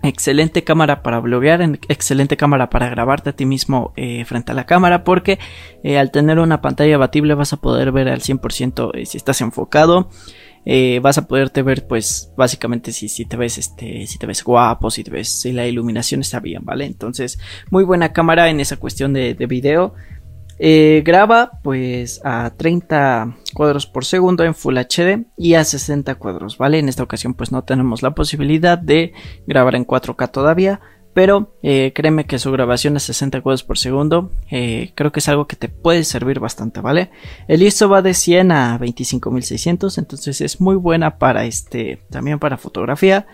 Excelente 0.00 0.62
cámara 0.62 1.02
para 1.02 1.18
bloguear, 1.18 1.60
excelente 1.88 2.36
cámara 2.36 2.70
para 2.70 2.88
grabarte 2.88 3.30
a 3.30 3.32
ti 3.32 3.44
mismo 3.46 3.92
eh, 3.96 4.24
frente 4.26 4.52
a 4.52 4.54
la 4.54 4.64
cámara 4.64 5.02
porque 5.02 5.40
eh, 5.82 5.98
al 5.98 6.12
tener 6.12 6.38
una 6.38 6.60
pantalla 6.60 6.94
abatible 6.94 7.34
vas 7.34 7.52
a 7.52 7.56
poder 7.56 7.90
ver 7.90 8.08
al 8.08 8.20
100% 8.20 9.04
si 9.04 9.16
estás 9.16 9.40
enfocado, 9.40 10.08
eh, 10.64 11.00
vas 11.02 11.18
a 11.18 11.26
poderte 11.26 11.62
ver 11.62 11.86
pues 11.86 12.32
básicamente 12.36 12.92
si, 12.92 13.08
si 13.08 13.24
te 13.24 13.36
ves 13.36 13.58
este 13.58 14.06
si 14.06 14.18
te 14.18 14.26
ves 14.26 14.42
guapo 14.44 14.90
si 14.90 15.04
te 15.04 15.10
ves 15.10 15.40
si 15.40 15.52
la 15.52 15.66
iluminación 15.66 16.20
está 16.20 16.40
bien 16.40 16.64
vale 16.64 16.84
entonces 16.84 17.38
muy 17.70 17.84
buena 17.84 18.12
cámara 18.12 18.48
en 18.48 18.60
esa 18.60 18.76
cuestión 18.76 19.12
de, 19.12 19.34
de 19.34 19.46
video 19.46 19.94
eh, 20.60 21.02
graba 21.04 21.60
pues 21.62 22.20
a 22.24 22.50
30 22.56 23.36
cuadros 23.54 23.86
por 23.86 24.04
segundo 24.04 24.42
en 24.42 24.56
Full 24.56 24.76
HD 24.76 25.26
y 25.36 25.54
a 25.54 25.64
60 25.64 26.16
cuadros, 26.16 26.58
¿vale? 26.58 26.80
En 26.80 26.88
esta 26.88 27.04
ocasión 27.04 27.34
pues 27.34 27.52
no 27.52 27.62
tenemos 27.62 28.02
la 28.02 28.10
posibilidad 28.10 28.76
de 28.76 29.12
grabar 29.46 29.76
en 29.76 29.86
4K 29.86 30.30
todavía, 30.32 30.80
pero 31.18 31.52
eh, 31.64 31.90
créeme 31.96 32.26
que 32.26 32.38
su 32.38 32.52
grabación 32.52 32.96
a 32.96 33.00
60 33.00 33.40
cuadros 33.40 33.64
por 33.64 33.76
segundo 33.76 34.30
eh, 34.52 34.92
creo 34.94 35.10
que 35.10 35.18
es 35.18 35.28
algo 35.28 35.48
que 35.48 35.56
te 35.56 35.68
puede 35.68 36.04
servir 36.04 36.38
bastante, 36.38 36.80
¿vale? 36.80 37.10
El 37.48 37.64
ISO 37.64 37.88
va 37.88 38.02
de 38.02 38.14
100 38.14 38.52
a 38.52 38.78
25600, 38.78 39.98
entonces 39.98 40.40
es 40.40 40.60
muy 40.60 40.76
buena 40.76 41.18
para 41.18 41.44
este, 41.44 41.98
también 42.08 42.38
para 42.38 42.56
fotografía 42.56 43.26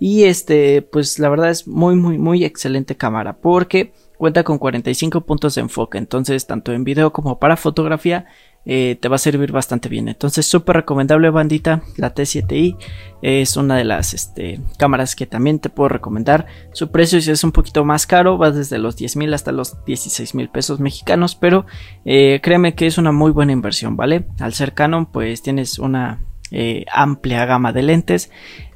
y 0.00 0.24
este, 0.24 0.82
pues 0.82 1.20
la 1.20 1.28
verdad 1.28 1.50
es 1.50 1.68
muy 1.68 1.94
muy 1.94 2.18
muy 2.18 2.44
excelente 2.44 2.96
cámara 2.96 3.36
porque 3.36 3.92
cuenta 4.18 4.44
con 4.44 4.58
45 4.58 5.22
puntos 5.22 5.54
de 5.54 5.62
enfoque, 5.62 5.96
entonces 5.96 6.46
tanto 6.46 6.72
en 6.72 6.84
video 6.84 7.12
como 7.12 7.38
para 7.38 7.56
fotografía 7.56 8.26
eh, 8.70 8.98
te 9.00 9.08
va 9.08 9.16
a 9.16 9.18
servir 9.18 9.50
bastante 9.50 9.88
bien. 9.88 10.08
Entonces, 10.08 10.44
súper 10.44 10.76
recomendable, 10.76 11.30
bandita. 11.30 11.82
La 11.96 12.14
T7i 12.14 12.76
es 13.22 13.56
una 13.56 13.78
de 13.78 13.84
las 13.84 14.12
este, 14.12 14.60
cámaras 14.76 15.16
que 15.16 15.26
también 15.26 15.58
te 15.58 15.70
puedo 15.70 15.88
recomendar. 15.88 16.46
Su 16.72 16.90
precio 16.90 17.18
es 17.18 17.44
un 17.44 17.52
poquito 17.52 17.86
más 17.86 18.06
caro, 18.06 18.36
va 18.36 18.50
desde 18.50 18.76
los 18.76 18.96
10 18.96 19.16
mil 19.16 19.32
hasta 19.32 19.52
los 19.52 19.82
16 19.86 20.34
mil 20.34 20.50
pesos 20.50 20.80
mexicanos, 20.80 21.34
pero 21.34 21.64
eh, 22.04 22.40
créeme 22.42 22.74
que 22.74 22.86
es 22.86 22.98
una 22.98 23.10
muy 23.10 23.30
buena 23.30 23.52
inversión, 23.52 23.96
¿vale? 23.96 24.26
Al 24.38 24.52
ser 24.52 24.74
Canon, 24.74 25.06
pues 25.06 25.40
tienes 25.40 25.78
una 25.78 26.20
eh, 26.50 26.84
amplia 26.92 27.46
gama 27.46 27.72
de 27.72 27.82
lentes 27.82 28.30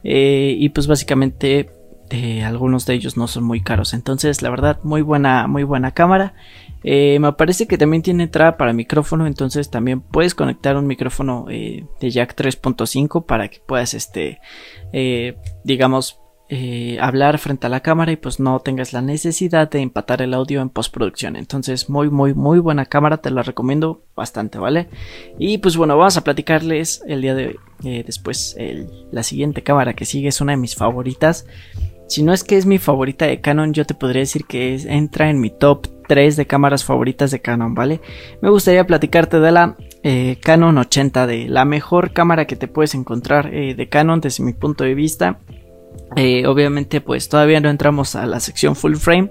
y 0.04 0.68
pues 0.70 0.86
básicamente 0.86 1.70
algunos 2.44 2.86
de 2.86 2.94
ellos 2.94 3.16
no 3.16 3.26
son 3.26 3.44
muy 3.44 3.62
caros. 3.62 3.94
Entonces, 3.94 4.42
la 4.42 4.50
verdad, 4.50 4.78
muy 4.82 5.02
buena, 5.02 5.46
muy 5.46 5.62
buena 5.62 5.92
cámara. 5.92 6.34
Eh, 6.84 7.18
me 7.20 7.32
parece 7.32 7.66
que 7.66 7.78
también 7.78 8.02
tiene 8.02 8.24
entrada 8.24 8.56
para 8.56 8.72
micrófono, 8.72 9.26
entonces 9.26 9.70
también 9.70 10.00
puedes 10.00 10.34
conectar 10.34 10.76
un 10.76 10.86
micrófono 10.86 11.46
eh, 11.48 11.86
de 12.00 12.10
jack 12.10 12.34
3.5 12.34 13.24
para 13.24 13.48
que 13.48 13.60
puedas, 13.60 13.94
este, 13.94 14.40
eh, 14.92 15.36
digamos, 15.64 16.18
hablar 17.00 17.38
frente 17.38 17.66
a 17.66 17.70
la 17.70 17.80
cámara 17.80 18.12
y 18.12 18.16
pues 18.16 18.38
no 18.38 18.60
tengas 18.60 18.92
la 18.92 19.00
necesidad 19.00 19.70
de 19.70 19.80
empatar 19.80 20.20
el 20.20 20.34
audio 20.34 20.60
en 20.60 20.68
postproducción. 20.68 21.36
Entonces, 21.36 21.88
muy, 21.88 22.10
muy, 22.10 22.34
muy 22.34 22.58
buena 22.58 22.84
cámara, 22.84 23.22
te 23.22 23.30
la 23.30 23.42
recomiendo 23.42 24.04
bastante, 24.14 24.58
¿vale? 24.58 24.90
Y 25.38 25.56
pues 25.56 25.78
bueno, 25.78 25.96
vamos 25.96 26.18
a 26.18 26.24
platicarles 26.24 27.02
el 27.06 27.22
día 27.22 27.34
de 27.34 27.46
hoy. 27.46 28.02
después, 28.02 28.54
la 29.10 29.22
siguiente 29.22 29.62
cámara 29.62 29.94
que 29.94 30.04
sigue 30.04 30.28
es 30.28 30.42
una 30.42 30.52
de 30.52 30.58
mis 30.58 30.76
favoritas. 30.76 31.46
Si 32.12 32.22
no 32.22 32.34
es 32.34 32.44
que 32.44 32.58
es 32.58 32.66
mi 32.66 32.76
favorita 32.76 33.26
de 33.26 33.40
Canon, 33.40 33.72
yo 33.72 33.86
te 33.86 33.94
podría 33.94 34.20
decir 34.20 34.44
que 34.44 34.74
entra 34.74 35.30
en 35.30 35.40
mi 35.40 35.48
top 35.48 35.86
3 36.08 36.36
de 36.36 36.46
cámaras 36.46 36.84
favoritas 36.84 37.30
de 37.30 37.40
Canon, 37.40 37.74
¿vale? 37.74 38.02
Me 38.42 38.50
gustaría 38.50 38.86
platicarte 38.86 39.40
de 39.40 39.50
la 39.50 39.76
eh, 40.02 40.36
Canon 40.42 40.76
80 40.76 41.26
d 41.26 41.48
la 41.48 41.64
mejor 41.64 42.12
cámara 42.12 42.46
que 42.46 42.54
te 42.54 42.68
puedes 42.68 42.94
encontrar 42.94 43.54
eh, 43.54 43.74
de 43.74 43.88
Canon 43.88 44.20
desde 44.20 44.44
mi 44.44 44.52
punto 44.52 44.84
de 44.84 44.94
vista. 44.94 45.38
Eh, 46.14 46.46
obviamente 46.46 47.00
pues 47.00 47.30
todavía 47.30 47.60
no 47.60 47.70
entramos 47.70 48.14
a 48.14 48.26
la 48.26 48.40
sección 48.40 48.76
full 48.76 48.96
frame, 48.96 49.30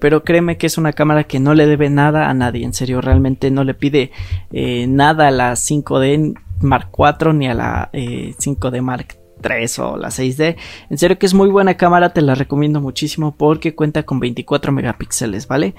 pero 0.00 0.24
créeme 0.24 0.58
que 0.58 0.66
es 0.66 0.78
una 0.78 0.92
cámara 0.92 1.22
que 1.22 1.38
no 1.38 1.54
le 1.54 1.66
debe 1.68 1.88
nada 1.88 2.28
a 2.28 2.34
nadie, 2.34 2.64
en 2.64 2.74
serio, 2.74 3.00
realmente 3.00 3.52
no 3.52 3.62
le 3.62 3.74
pide 3.74 4.10
nada 4.88 5.28
a 5.28 5.30
la 5.30 5.52
5D 5.52 6.34
Mark 6.62 6.90
IV 6.98 7.32
ni 7.32 7.46
a 7.46 7.54
la 7.54 7.90
5D 7.92 8.82
Mark 8.82 9.25
3 9.40 9.78
o 9.80 9.96
la 9.96 10.08
6D. 10.08 10.56
En 10.90 10.98
serio 10.98 11.18
que 11.18 11.26
es 11.26 11.34
muy 11.34 11.48
buena 11.48 11.76
cámara, 11.76 12.12
te 12.12 12.22
la 12.22 12.34
recomiendo 12.34 12.80
muchísimo 12.80 13.36
porque 13.36 13.74
cuenta 13.74 14.04
con 14.04 14.20
24 14.20 14.72
megapíxeles, 14.72 15.46
¿vale? 15.46 15.74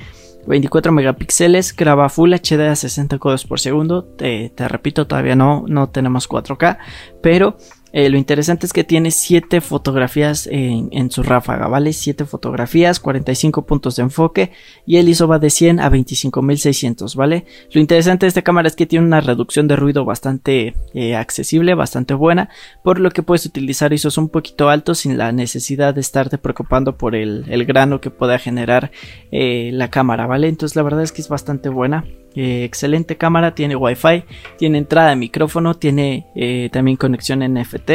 24 0.47 0.91
megapíxeles, 0.91 1.75
graba 1.75 2.09
Full 2.09 2.33
HD 2.33 2.69
a 2.69 2.75
60 2.75 3.19
cuadros 3.19 3.45
por 3.45 3.59
segundo. 3.59 4.03
Te, 4.03 4.49
te 4.49 4.67
repito, 4.67 5.05
todavía 5.05 5.35
no, 5.35 5.65
no 5.67 5.89
tenemos 5.89 6.29
4K, 6.29 6.77
pero 7.21 7.57
eh, 7.97 8.11
lo 8.11 8.17
interesante 8.19 8.67
es 8.67 8.73
que 8.73 8.83
tiene 8.83 9.09
7 9.09 9.59
fotografías 9.59 10.47
en, 10.51 11.09
su 11.09 11.23
ráfaga, 11.23 11.67
¿vale? 11.67 11.93
7 11.93 12.25
fotografías, 12.25 12.99
45 12.99 13.65
puntos 13.65 13.95
de 13.95 14.03
enfoque 14.03 14.51
y 14.85 14.97
el 14.97 15.09
ISO 15.09 15.27
va 15.27 15.39
de 15.39 15.49
100 15.49 15.79
a 15.79 15.89
25600, 15.89 17.15
¿vale? 17.15 17.45
Lo 17.71 17.81
interesante 17.81 18.27
de 18.27 18.27
esta 18.27 18.43
cámara 18.43 18.67
es 18.67 18.75
que 18.75 18.85
tiene 18.85 19.03
una 19.03 19.19
reducción 19.19 19.67
de 19.67 19.77
ruido 19.77 20.05
bastante 20.05 20.75
eh, 20.93 21.15
accesible, 21.15 21.73
bastante 21.73 22.13
buena, 22.13 22.49
por 22.83 22.99
lo 22.99 23.09
que 23.09 23.23
puedes 23.23 23.47
utilizar 23.47 23.91
ISOs 23.91 24.19
un 24.19 24.29
poquito 24.29 24.69
altos 24.69 24.99
sin 24.99 25.17
la 25.17 25.31
necesidad 25.31 25.95
de 25.95 26.01
estarte 26.01 26.37
preocupando 26.37 26.99
por 26.99 27.15
el, 27.15 27.45
grano 27.65 27.99
que 27.99 28.11
pueda 28.11 28.37
generar 28.37 28.91
eh, 29.31 29.71
la 29.73 29.89
cámara, 29.89 30.27
¿vale? 30.27 30.49
Entonces 30.49 30.75
la 30.75 30.83
verdad 30.83 31.01
es 31.01 31.11
que 31.11 31.23
es 31.23 31.29
bastante 31.29 31.69
buena. 31.69 32.05
Eh, 32.39 32.65
excelente 32.65 33.17
cámara, 33.17 33.55
tiene 33.55 33.75
wifi, 33.75 34.23
tiene 34.59 34.77
entrada 34.77 35.09
de 35.09 35.15
micrófono, 35.15 35.73
tiene 35.73 36.27
eh, 36.35 36.69
también 36.71 36.95
conexión 36.95 37.39
NFT 37.39 37.91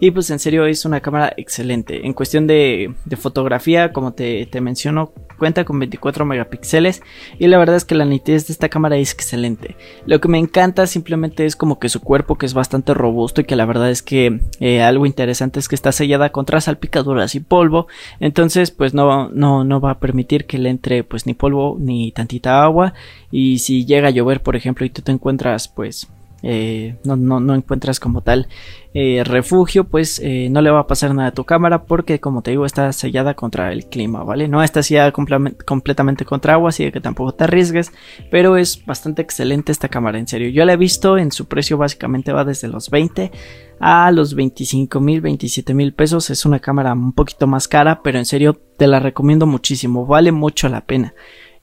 y 0.00 0.10
pues 0.10 0.28
en 0.28 0.38
serio 0.38 0.66
es 0.66 0.84
una 0.84 1.00
cámara 1.00 1.32
excelente. 1.38 2.06
En 2.06 2.12
cuestión 2.12 2.46
de, 2.46 2.92
fotografía, 3.16 3.94
como 3.94 4.12
te, 4.12 4.44
te, 4.44 4.60
menciono, 4.60 5.12
cuenta 5.38 5.64
con 5.64 5.78
24 5.78 6.26
megapíxeles 6.26 7.02
y 7.38 7.46
la 7.46 7.56
verdad 7.56 7.76
es 7.76 7.86
que 7.86 7.94
la 7.94 8.04
nitidez 8.04 8.46
de 8.48 8.52
esta 8.52 8.68
cámara 8.68 8.98
es 8.98 9.14
excelente. 9.14 9.76
Lo 10.04 10.20
que 10.20 10.28
me 10.28 10.38
encanta 10.38 10.86
simplemente 10.86 11.46
es 11.46 11.56
como 11.56 11.78
que 11.78 11.88
su 11.88 12.02
cuerpo 12.02 12.36
que 12.36 12.44
es 12.44 12.52
bastante 12.52 12.92
robusto 12.92 13.40
y 13.40 13.44
que 13.44 13.56
la 13.56 13.64
verdad 13.64 13.90
es 13.90 14.02
que 14.02 14.42
eh, 14.60 14.82
algo 14.82 15.06
interesante 15.06 15.58
es 15.58 15.68
que 15.68 15.74
está 15.74 15.90
sellada 15.90 16.32
contra 16.32 16.60
salpicaduras 16.60 17.34
y 17.34 17.40
polvo, 17.40 17.86
entonces 18.20 18.72
pues 18.72 18.92
no, 18.92 19.30
no, 19.30 19.64
no 19.64 19.80
va 19.80 19.92
a 19.92 20.00
permitir 20.00 20.44
que 20.44 20.58
le 20.58 20.68
entre 20.68 21.02
pues 21.02 21.24
ni 21.24 21.32
polvo 21.32 21.78
ni 21.80 22.12
tantita 22.12 22.62
agua 22.62 22.92
y 23.30 23.58
si 23.60 23.85
llega 23.86 24.08
a 24.08 24.10
llover, 24.10 24.42
por 24.42 24.56
ejemplo, 24.56 24.84
y 24.84 24.90
tú 24.90 25.02
te 25.02 25.12
encuentras, 25.12 25.68
pues, 25.68 26.08
eh, 26.42 26.96
no, 27.04 27.16
no, 27.16 27.40
no, 27.40 27.54
encuentras 27.54 27.98
como 27.98 28.20
tal 28.20 28.46
eh, 28.92 29.22
refugio, 29.24 29.84
pues 29.84 30.20
eh, 30.22 30.48
no 30.50 30.60
le 30.60 30.70
va 30.70 30.80
a 30.80 30.86
pasar 30.86 31.14
nada 31.14 31.30
a 31.30 31.34
tu 31.34 31.44
cámara 31.44 31.84
porque 31.84 32.20
como 32.20 32.42
te 32.42 32.50
digo 32.50 32.66
está 32.66 32.92
sellada 32.92 33.34
contra 33.34 33.72
el 33.72 33.86
clima, 33.86 34.22
¿vale? 34.22 34.46
No 34.46 34.62
está 34.62 34.82
sellada 34.82 35.12
completamente 35.12 36.24
contra 36.26 36.52
agua, 36.52 36.68
así 36.68 36.92
que 36.92 37.00
tampoco 37.00 37.32
te 37.32 37.44
arriesgues, 37.44 37.90
pero 38.30 38.58
es 38.58 38.84
bastante 38.84 39.22
excelente 39.22 39.72
esta 39.72 39.88
cámara, 39.88 40.18
en 40.18 40.28
serio. 40.28 40.50
Yo 40.50 40.64
la 40.66 40.74
he 40.74 40.76
visto 40.76 41.16
en 41.16 41.32
su 41.32 41.46
precio 41.46 41.78
básicamente 41.78 42.32
va 42.32 42.44
desde 42.44 42.68
los 42.68 42.90
20 42.90 43.32
a 43.80 44.12
los 44.12 44.34
25 44.34 45.00
mil, 45.00 45.22
27 45.22 45.72
mil 45.72 45.94
pesos. 45.94 46.28
Es 46.28 46.44
una 46.44 46.60
cámara 46.60 46.92
un 46.92 47.12
poquito 47.12 47.46
más 47.46 47.66
cara, 47.66 48.02
pero 48.02 48.18
en 48.18 48.26
serio 48.26 48.60
te 48.76 48.86
la 48.86 49.00
recomiendo 49.00 49.46
muchísimo, 49.46 50.06
vale 50.06 50.32
mucho 50.32 50.68
la 50.68 50.82
pena. 50.82 51.14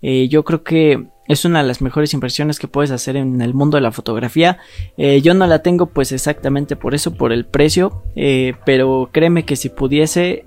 yo 0.02 0.44
creo 0.44 0.64
que 0.64 1.13
es 1.28 1.46
una 1.46 1.62
de 1.62 1.68
las 1.68 1.82
mejores 1.82 2.14
inversiones 2.14 2.60
que 2.60 2.68
puedes 2.68 2.92
hacer 2.92 3.16
en 3.16 3.42
el 3.42 3.54
mundo 3.54 3.78
de 3.78 3.82
la 3.82 3.92
fotografía. 3.92 4.58
Eh, 4.98 5.22
yo 5.22 5.34
no 5.34 5.48
la 5.48 5.60
tengo 5.60 5.88
pues 5.88 6.12
exactamente 6.12 6.76
por 6.76 6.94
eso, 6.96 7.16
por 7.16 7.32
el 7.32 7.46
precio, 7.46 8.04
eh, 8.16 8.54
pero 8.66 9.10
créeme 9.12 9.46
que 9.46 9.56
si 9.56 9.70
pudiese, 9.70 10.46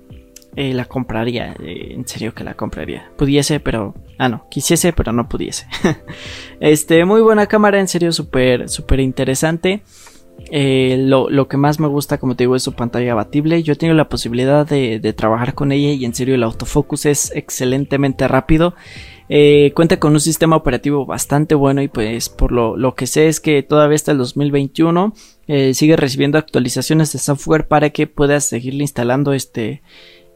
eh, 0.55 0.73
la 0.73 0.85
compraría. 0.85 1.55
en 1.59 2.07
serio 2.07 2.33
que 2.33 2.43
la 2.43 2.53
compraría. 2.53 3.11
Pudiese, 3.17 3.59
pero... 3.59 3.95
Ah, 4.19 4.29
no, 4.29 4.47
quisiese, 4.49 4.93
pero 4.93 5.11
no 5.13 5.27
pudiese. 5.29 5.67
este, 6.59 7.05
muy 7.05 7.21
buena 7.21 7.47
cámara, 7.47 7.79
en 7.79 7.87
serio, 7.87 8.11
súper, 8.11 8.69
súper 8.69 8.99
interesante. 8.99 9.81
lo, 10.51 11.29
lo, 11.29 11.47
que 11.47 11.57
más 11.57 11.79
me 11.79 11.87
gusta, 11.87 12.17
como 12.19 12.35
te 12.35 12.43
digo, 12.43 12.55
es 12.55 12.63
su 12.63 12.73
pantalla 12.73 13.11
abatible. 13.11 13.61
Yo 13.61 13.75
tengo 13.75 13.93
la 13.93 14.09
posibilidad 14.09 14.67
de, 14.67 14.99
de 14.99 15.13
trabajar 15.13 15.53
con 15.53 15.71
ella 15.71 15.91
y 15.91 16.05
en 16.05 16.15
serio 16.15 16.33
el 16.33 16.43
autofocus 16.43 17.05
es 17.05 17.31
excelentemente 17.35 18.27
rápido. 18.27 18.73
Eh, 19.29 19.73
cuenta 19.75 19.99
con 19.99 20.13
un 20.13 20.21
sistema 20.21 20.55
operativo 20.55 21.05
bastante 21.05 21.53
bueno 21.53 21.81
y 21.81 21.89
pues 21.89 22.29
por 22.29 22.51
lo, 22.51 22.95
que 22.95 23.07
sé 23.07 23.27
es 23.27 23.41
que 23.41 23.61
todavía 23.61 23.95
hasta 23.95 24.13
el 24.13 24.17
2021 24.17 25.13
eh, 25.47 25.73
sigue 25.73 25.97
recibiendo 25.97 26.37
actualizaciones 26.37 27.11
de 27.11 27.19
software 27.19 27.67
para 27.67 27.89
que 27.89 28.07
puedas 28.07 28.45
seguirle 28.45 28.83
instalando 28.83 29.33
este 29.33 29.81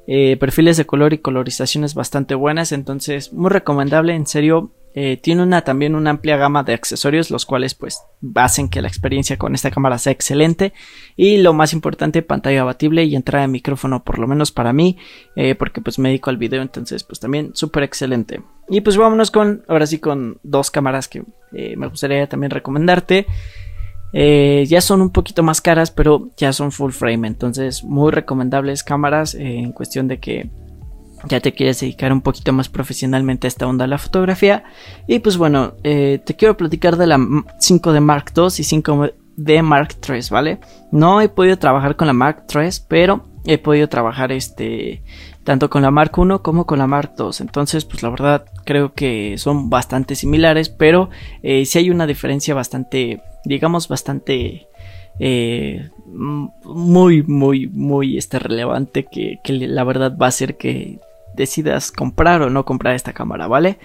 eh, 0.07 0.35
perfiles 0.37 0.75
de 0.75 0.85
color 0.85 1.13
y 1.13 1.19
colorizaciones 1.19 1.95
bastante 1.95 2.35
buenas. 2.35 2.73
Entonces 2.73 3.31
muy 3.31 3.49
recomendable 3.49 4.13
en 4.13 4.27
serio 4.27 4.71
eh, 4.93 5.17
tiene 5.17 5.43
una 5.43 5.61
también 5.61 5.95
una 5.95 6.09
amplia 6.09 6.35
gama 6.35 6.63
de 6.63 6.73
accesorios, 6.73 7.31
los 7.31 7.45
cuales 7.45 7.75
pues 7.75 8.01
hacen 8.35 8.67
que 8.69 8.81
la 8.81 8.89
experiencia 8.89 9.37
con 9.37 9.55
esta 9.55 9.71
cámara 9.71 9.97
sea 9.97 10.11
excelente. 10.11 10.73
Y 11.15 11.37
lo 11.37 11.53
más 11.53 11.73
importante, 11.73 12.21
pantalla 12.21 12.61
abatible 12.61 13.05
y 13.05 13.15
entrada 13.15 13.45
de 13.45 13.51
micrófono, 13.51 14.03
por 14.03 14.19
lo 14.19 14.27
menos 14.27 14.51
para 14.51 14.73
mí, 14.73 14.97
eh, 15.35 15.55
porque 15.55 15.81
pues 15.81 15.97
me 15.97 16.09
dedico 16.09 16.29
al 16.29 16.37
video, 16.37 16.61
entonces 16.61 17.03
pues 17.03 17.19
también 17.19 17.51
súper 17.53 17.83
excelente. 17.83 18.41
Y 18.69 18.81
pues 18.81 18.97
vámonos 18.97 19.31
con, 19.31 19.63
ahora 19.67 19.85
sí, 19.85 19.99
con 19.99 20.39
dos 20.43 20.71
cámaras 20.71 21.07
que 21.07 21.23
eh, 21.53 21.75
me 21.77 21.87
gustaría 21.87 22.27
también 22.27 22.51
recomendarte. 22.51 23.27
ya 24.13 24.81
son 24.81 25.01
un 25.01 25.11
poquito 25.11 25.41
más 25.41 25.61
caras, 25.61 25.89
pero 25.91 26.31
ya 26.35 26.51
son 26.51 26.71
full 26.71 26.91
frame, 26.91 27.27
entonces 27.27 27.83
muy 27.83 28.11
recomendables 28.11 28.83
cámaras 28.83 29.35
en 29.35 29.71
cuestión 29.71 30.09
de 30.09 30.19
que 30.19 30.49
ya 31.27 31.39
te 31.39 31.53
quieres 31.53 31.79
dedicar 31.79 32.11
un 32.11 32.21
poquito 32.21 32.53
más 32.53 32.69
profesionalmente 32.69 33.47
a 33.47 33.49
esta 33.49 33.67
onda 33.67 33.85
de 33.85 33.89
la 33.89 33.97
fotografía. 33.97 34.63
Y 35.07 35.19
pues 35.19 35.37
bueno, 35.37 35.73
eh, 35.83 36.21
te 36.25 36.35
quiero 36.35 36.57
platicar 36.57 36.97
de 36.97 37.07
la 37.07 37.17
5D 37.17 37.99
Mark 38.01 38.31
II 38.35 38.43
y 38.43 38.63
5D 38.63 39.61
Mark 39.61 39.95
III, 40.07 40.19
¿vale? 40.29 40.59
No 40.91 41.21
he 41.21 41.29
podido 41.29 41.57
trabajar 41.57 41.95
con 41.95 42.07
la 42.07 42.13
Mark 42.13 42.45
III, 42.53 42.69
pero 42.87 43.25
he 43.45 43.57
podido 43.57 43.89
trabajar 43.89 44.31
este 44.31 45.03
tanto 45.43 45.69
con 45.69 45.81
la 45.81 45.89
Mark 45.89 46.11
I 46.17 46.39
como 46.41 46.65
con 46.65 46.79
la 46.79 46.87
Mark 46.87 47.13
II. 47.17 47.29
Entonces, 47.39 47.85
pues 47.85 48.03
la 48.03 48.09
verdad 48.09 48.45
creo 48.65 48.93
que 48.93 49.37
son 49.37 49.69
bastante 49.69 50.15
similares, 50.15 50.69
pero 50.69 51.09
eh, 51.41 51.65
sí 51.65 51.79
hay 51.79 51.89
una 51.89 52.05
diferencia 52.05 52.53
bastante, 52.53 53.21
digamos, 53.45 53.87
bastante 53.87 54.67
eh, 55.19 55.89
muy, 56.05 57.23
muy, 57.23 57.67
muy 57.67 58.17
este, 58.17 58.39
relevante 58.39 59.05
que, 59.05 59.39
que, 59.43 59.53
la 59.53 59.83
verdad 59.83 60.15
va 60.17 60.27
a 60.27 60.31
ser 60.31 60.57
que 60.57 60.99
decidas 61.35 61.91
comprar 61.91 62.41
o 62.41 62.49
no 62.49 62.65
comprar 62.65 62.95
esta 62.95 63.13
cámara, 63.13 63.47
¿vale? 63.47 63.79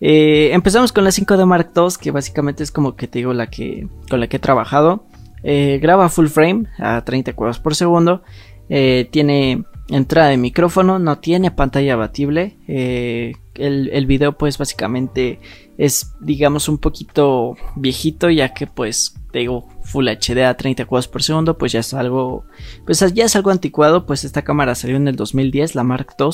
Eh, 0.00 0.50
empezamos 0.52 0.92
con 0.92 1.04
la 1.04 1.10
5D 1.10 1.44
Mark 1.46 1.72
II, 1.76 1.88
que 2.00 2.10
básicamente 2.10 2.62
es 2.62 2.70
como 2.70 2.96
que 2.96 3.06
te 3.06 3.18
digo 3.18 3.34
la 3.34 3.48
que 3.48 3.86
con 4.08 4.20
la 4.20 4.26
que 4.28 4.36
he 4.36 4.40
trabajado. 4.40 5.04
Eh, 5.42 5.78
graba 5.80 6.08
full 6.08 6.26
frame 6.26 6.66
a 6.78 7.02
30 7.04 7.34
cuadros 7.34 7.58
por 7.58 7.74
segundo. 7.74 8.22
Eh, 8.68 9.08
tiene 9.10 9.64
entrada 9.88 10.28
de 10.28 10.36
micrófono, 10.36 10.98
no 10.98 11.18
tiene 11.18 11.50
pantalla 11.50 11.94
abatible. 11.94 12.56
el, 12.66 13.90
el, 13.92 14.06
video 14.06 14.38
pues 14.38 14.56
básicamente 14.56 15.38
es 15.80 16.12
digamos 16.20 16.68
un 16.68 16.76
poquito 16.76 17.56
viejito 17.74 18.28
ya 18.28 18.52
que 18.52 18.66
pues 18.66 19.14
digo 19.32 19.66
Full 19.84 20.08
HD 20.08 20.44
a 20.44 20.54
30 20.54 20.84
cuadros 20.84 21.08
por 21.08 21.22
segundo, 21.22 21.56
pues 21.56 21.72
ya 21.72 21.80
es 21.80 21.94
algo, 21.94 22.44
pues 22.84 23.00
ya 23.14 23.24
es 23.24 23.34
algo 23.34 23.50
anticuado, 23.50 24.04
pues 24.06 24.24
esta 24.24 24.42
cámara 24.42 24.74
salió 24.74 24.96
en 24.96 25.08
el 25.08 25.16
2010, 25.16 25.74
la 25.74 25.84
Mark 25.84 26.14
II, 26.18 26.28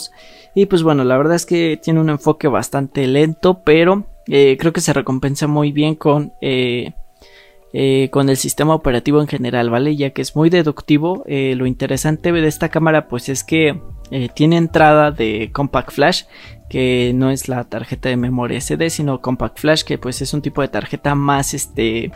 y 0.55 0.67
pues 0.67 0.83
bueno, 0.83 1.05
la 1.05 1.17
verdad 1.17 1.37
es 1.37 1.47
que 1.47 1.79
tiene 1.83 2.01
un 2.01 2.11
enfoque 2.11 2.49
bastante 2.49 3.07
lento, 3.07 3.63
pero 3.65 4.07
eh, 4.27 4.57
creo 4.59 4.73
que 4.73 4.81
se 4.81 4.93
recompensa 4.93 5.47
muy 5.47 5.73
bien 5.73 5.95
con, 5.95 6.33
eh, 6.43 6.93
eh, 7.73 8.09
con 8.11 8.29
el 8.29 8.37
sistema 8.37 8.75
operativo 8.75 9.21
en 9.21 9.29
general, 9.29 9.71
¿vale? 9.71 9.97
Ya 9.97 10.11
que 10.11 10.23
es 10.23 10.37
muy 10.37 10.51
deductivo, 10.51 11.25
lo 11.27 11.67
interesante 11.67 12.33
de 12.33 12.49
esta 12.49 12.69
cámara 12.69 13.09
pues 13.09 13.29
es 13.29 13.45
que 13.45 13.81
tiene 14.35 14.57
entrada 14.57 15.11
de 15.11 15.51
Compact 15.53 15.93
Flash, 15.93 16.25
que 16.69 17.13
no 17.15 17.31
es 17.31 17.49
la 17.49 17.65
tarjeta 17.65 18.09
de 18.09 18.17
memoria 18.17 18.61
SD, 18.61 18.91
sino 18.91 19.21
Compact 19.21 19.59
Flash, 19.59 19.83
que 19.83 19.99
pues 19.99 20.23
es 20.23 20.35
un 20.35 20.43
tipo 20.43 20.63
de 20.63 20.69
tarjeta 20.69 21.15
más 21.15 21.55
este 21.55 22.13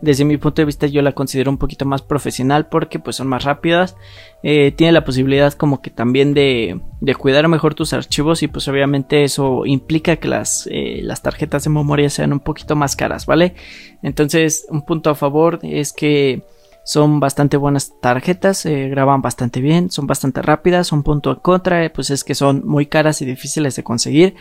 desde 0.00 0.24
mi 0.24 0.38
punto 0.38 0.62
de 0.62 0.66
vista 0.66 0.86
yo 0.86 1.02
la 1.02 1.12
considero 1.12 1.50
un 1.50 1.58
poquito 1.58 1.84
más 1.84 2.02
profesional 2.02 2.68
porque 2.68 2.98
pues 2.98 3.16
son 3.16 3.28
más 3.28 3.44
rápidas. 3.44 3.96
Eh, 4.42 4.72
tiene 4.72 4.92
la 4.92 5.04
posibilidad 5.04 5.52
como 5.52 5.82
que 5.82 5.90
también 5.90 6.32
de, 6.32 6.80
de, 7.00 7.14
cuidar 7.14 7.46
mejor 7.48 7.74
tus 7.74 7.92
archivos 7.92 8.42
y 8.42 8.48
pues 8.48 8.66
obviamente 8.68 9.24
eso 9.24 9.66
implica 9.66 10.16
que 10.16 10.28
las, 10.28 10.66
eh, 10.70 11.00
las 11.02 11.22
tarjetas 11.22 11.64
de 11.64 11.70
memoria 11.70 12.08
sean 12.08 12.32
un 12.32 12.40
poquito 12.40 12.74
más 12.76 12.96
caras 12.96 13.26
vale 13.26 13.54
entonces 14.02 14.66
un 14.70 14.82
punto 14.82 15.10
a 15.10 15.14
favor 15.14 15.58
es 15.62 15.92
que 15.92 16.42
son 16.84 17.20
bastante 17.20 17.56
buenas 17.56 17.92
tarjetas, 18.00 18.66
eh, 18.66 18.88
graban 18.88 19.22
bastante 19.22 19.60
bien, 19.60 19.90
son 19.90 20.06
bastante 20.06 20.42
rápidas. 20.42 20.92
Un 20.92 21.02
punto 21.02 21.30
en 21.30 21.36
contra, 21.36 21.92
pues 21.92 22.10
es 22.10 22.24
que 22.24 22.34
son 22.34 22.62
muy 22.66 22.86
caras 22.86 23.22
y 23.22 23.26
difíciles 23.26 23.76
de 23.76 23.82
conseguir. 23.84 24.34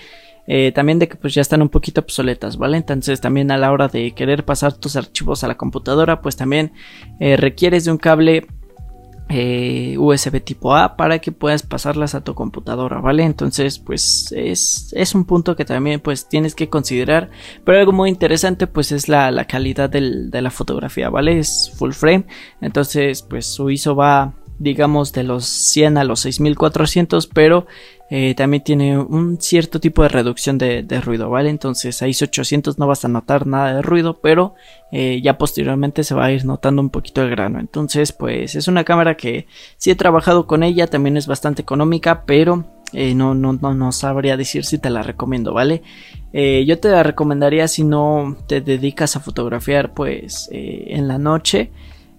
eh, 0.52 0.72
también 0.74 0.98
de 0.98 1.08
que 1.08 1.16
pues 1.16 1.36
ya 1.36 1.42
están 1.42 1.62
un 1.62 1.70
poquito 1.70 2.02
obsoletas, 2.02 2.58
¿vale? 2.58 2.78
Entonces 2.78 3.22
también 3.22 3.52
a 3.52 3.58
la 3.58 3.72
hora 3.72 3.88
de 3.88 4.14
querer 4.16 4.46
pasar 4.46 4.74
tus 4.74 4.96
archivos 4.96 5.44
a 5.44 5.48
la 5.48 5.58
computadora, 5.58 6.22
pues 6.22 6.38
también 6.38 6.72
eh, 7.20 7.38
requieres 7.38 7.86
de 7.86 7.92
un 7.92 8.00
cable 8.00 8.48
eh, 9.30 9.96
USB 9.98 10.42
tipo 10.44 10.76
A 10.76 10.98
para 10.98 11.20
que 11.20 11.32
puedas 11.32 11.62
pasarlas 11.62 12.16
a 12.16 12.24
tu 12.24 12.34
computadora, 12.34 13.00
¿vale? 13.00 13.24
Entonces, 13.24 13.78
pues 13.78 14.34
es, 14.36 14.92
es, 14.94 15.14
un 15.14 15.26
punto 15.26 15.56
que 15.56 15.66
también 15.66 16.00
pues 16.00 16.28
tienes 16.28 16.56
que 16.56 16.70
considerar. 16.70 17.30
Pero 17.64 17.78
algo 17.78 17.92
muy 17.92 18.10
interesante 18.10 18.66
pues 18.66 18.92
es 18.92 19.08
la, 19.08 19.30
la 19.30 19.46
calidad 19.46 19.90
del, 19.90 20.32
de 20.32 20.42
la 20.42 20.50
fotografía, 20.50 21.10
¿vale? 21.10 21.38
Es 21.38 21.72
full 21.76 21.92
frame. 21.92 22.26
Entonces, 22.60 23.22
pues 23.22 23.46
su 23.46 23.70
ISO 23.70 23.96
va 23.96 24.34
digamos 24.60 25.14
de 25.14 25.24
los 25.24 25.46
100 25.46 25.98
a 25.98 26.04
los 26.04 26.20
6400 26.20 27.28
pero 27.28 27.66
eh, 28.12 28.36
también 28.36 28.64
tiene 28.64 28.98
un 28.98 29.40
cierto 29.40 29.80
tipo 29.80 30.04
de 30.04 30.10
reducción 30.10 30.58
de, 30.58 30.84
ruido 31.02 31.30
vale 31.30 31.50
entonces 31.50 32.02
a 32.02 32.08
ISO 32.08 32.26
800 32.26 32.78
no 32.78 32.86
vas 32.86 33.06
a 33.06 33.08
notar 33.08 33.48
nada 33.48 33.76
de 33.76 33.82
ruido 33.82 34.20
pero 34.20 34.56
eh, 34.92 35.22
ya 35.24 35.38
posteriormente 35.38 36.04
se 36.04 36.14
va 36.14 36.26
a 36.26 36.32
ir 36.32 36.44
notando 36.46 36.82
un 36.82 36.90
poquito 36.90 37.22
el 37.22 37.30
grano 37.30 37.60
entonces 37.60 38.12
pues 38.12 38.56
es 38.56 38.68
una 38.68 38.84
cámara 38.84 39.16
que 39.16 39.48
si 39.78 39.92
he 39.92 39.96
trabajado 39.96 40.46
con 40.46 40.64
ella 40.64 40.88
también 40.88 41.16
es 41.16 41.26
bastante 41.26 41.62
económica 41.62 42.24
pero 42.26 42.66
eh, 42.92 43.16
no, 43.16 43.34
no, 43.36 43.54
no, 43.54 43.74
no 43.74 43.92
sabría 43.94 44.36
decir 44.36 44.66
si 44.66 44.80
te 44.80 44.90
la 44.90 45.04
recomiendo, 45.04 45.54
¿vale? 45.54 45.84
yo 46.32 46.80
te 46.80 46.90
la 46.90 47.02
recomendaría 47.02 47.68
si 47.68 47.84
no 47.84 48.38
te 48.48 48.62
dedicas 48.62 49.16
a 49.16 49.20
fotografiar 49.20 49.96
pues 49.96 50.48
en 50.52 51.08
la 51.08 51.18
noche 51.18 51.72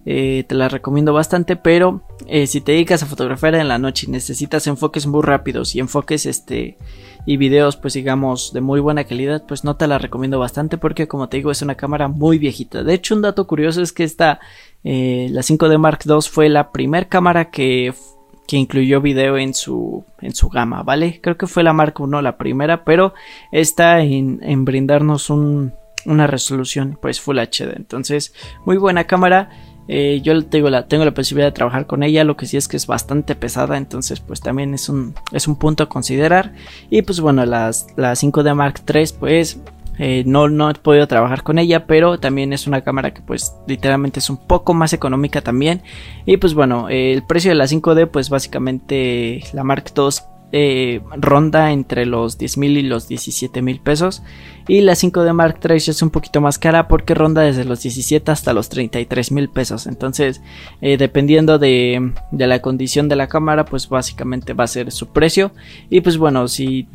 eh, 0.05 0.45
te 0.47 0.55
la 0.55 0.67
recomiendo 0.67 1.13
bastante, 1.13 1.55
pero 1.55 2.01
eh, 2.27 2.47
si 2.47 2.61
te 2.61 2.71
dedicas 2.71 3.03
a 3.03 3.05
fotografiar 3.05 3.55
en 3.55 3.67
la 3.67 3.77
noche 3.77 4.07
y 4.07 4.11
necesitas 4.11 4.65
enfoques 4.65 5.05
muy 5.05 5.21
rápidos 5.21 5.75
y 5.75 5.79
enfoques 5.79 6.25
este 6.25 6.77
y 7.23 7.37
videos 7.37 7.77
pues 7.77 7.93
digamos 7.93 8.51
de 8.51 8.61
muy 8.61 8.79
buena 8.79 9.03
calidad, 9.03 9.43
pues 9.47 9.63
no 9.63 9.75
te 9.75 9.87
la 9.87 9.99
recomiendo 9.99 10.39
bastante 10.39 10.79
porque 10.79 11.07
como 11.07 11.29
te 11.29 11.37
digo 11.37 11.51
es 11.51 11.61
una 11.61 11.75
cámara 11.75 12.07
muy 12.07 12.39
viejita. 12.39 12.83
De 12.83 12.95
hecho 12.95 13.13
un 13.13 13.21
dato 13.21 13.45
curioso 13.45 13.81
es 13.81 13.93
que 13.93 14.03
esta 14.03 14.39
eh, 14.83 15.27
la 15.29 15.41
5D 15.41 15.77
Mark 15.77 15.99
II 16.05 16.17
fue 16.29 16.49
la 16.49 16.71
primera 16.71 17.07
cámara 17.07 17.51
que 17.51 17.93
que 18.47 18.57
incluyó 18.57 19.01
video 19.01 19.37
en 19.37 19.53
su 19.53 20.03
en 20.19 20.33
su 20.33 20.49
gama, 20.49 20.81
¿vale? 20.81 21.19
Creo 21.21 21.37
que 21.37 21.45
fue 21.45 21.61
la 21.63 21.73
Mark 21.73 21.95
I 21.99 22.23
la 22.23 22.37
primera, 22.37 22.83
pero 22.83 23.13
está 23.51 24.01
en, 24.01 24.39
en 24.41 24.65
brindarnos 24.65 25.29
un, 25.29 25.73
una 26.05 26.27
resolución 26.27 26.97
pues 27.01 27.19
Full 27.21 27.37
HD. 27.37 27.75
Entonces, 27.75 28.33
muy 28.65 28.77
buena 28.77 29.05
cámara. 29.05 29.49
Eh, 29.87 30.21
yo 30.23 30.45
tengo 30.45 30.69
la, 30.69 30.87
tengo 30.87 31.05
la 31.05 31.13
posibilidad 31.13 31.47
de 31.47 31.53
trabajar 31.53 31.85
con 31.85 32.03
ella, 32.03 32.23
lo 32.23 32.37
que 32.37 32.45
sí 32.45 32.57
es 32.57 32.67
que 32.67 32.77
es 32.77 32.87
bastante 32.87 33.35
pesada, 33.35 33.77
entonces 33.77 34.19
pues 34.19 34.41
también 34.41 34.73
es 34.73 34.89
un, 34.89 35.15
es 35.31 35.47
un 35.47 35.57
punto 35.57 35.83
a 35.83 35.89
considerar. 35.89 36.53
Y 36.89 37.01
pues 37.01 37.19
bueno, 37.19 37.45
las, 37.45 37.87
la 37.97 38.13
5D 38.13 38.53
Mark 38.55 38.81
III 38.87 39.05
pues 39.19 39.59
eh, 39.97 40.23
no, 40.25 40.49
no 40.49 40.69
he 40.69 40.73
podido 40.73 41.07
trabajar 41.07 41.43
con 41.43 41.59
ella, 41.59 41.85
pero 41.85 42.19
también 42.19 42.53
es 42.53 42.67
una 42.67 42.81
cámara 42.81 43.13
que 43.13 43.21
pues 43.21 43.53
literalmente 43.67 44.19
es 44.19 44.29
un 44.29 44.37
poco 44.37 44.73
más 44.73 44.93
económica 44.93 45.41
también. 45.41 45.81
Y 46.25 46.37
pues 46.37 46.53
bueno, 46.53 46.87
el 46.89 47.23
precio 47.23 47.51
de 47.51 47.55
la 47.55 47.65
5D 47.65 48.07
pues 48.07 48.29
básicamente 48.29 49.43
la 49.53 49.63
Mark 49.63 49.91
II 49.95 50.09
eh, 50.51 51.01
ronda 51.17 51.71
entre 51.71 52.05
los 52.05 52.37
10 52.37 52.57
mil 52.57 52.77
y 52.77 52.81
los 52.83 53.07
17 53.07 53.61
mil 53.61 53.79
pesos. 53.79 54.23
Y 54.67 54.81
la 54.81 54.93
5D 54.93 55.33
Mark 55.33 55.59
III 55.67 55.75
es 55.77 56.01
un 56.01 56.09
poquito 56.09 56.41
más 56.41 56.59
cara 56.59 56.87
porque 56.87 57.13
ronda 57.13 57.41
desde 57.41 57.65
los 57.65 57.81
17 57.81 58.31
hasta 58.31 58.53
los 58.53 58.69
33 58.69 59.31
mil 59.31 59.49
pesos. 59.49 59.87
Entonces, 59.87 60.41
eh, 60.81 60.97
dependiendo 60.97 61.57
de, 61.59 62.13
de 62.31 62.47
la 62.47 62.61
condición 62.61 63.09
de 63.09 63.15
la 63.15 63.27
cámara, 63.27 63.65
pues 63.65 63.89
básicamente 63.89 64.53
va 64.53 64.65
a 64.65 64.67
ser 64.67 64.91
su 64.91 65.07
precio. 65.07 65.51
Y 65.89 66.01
pues 66.01 66.17
bueno, 66.17 66.47
si 66.47 66.87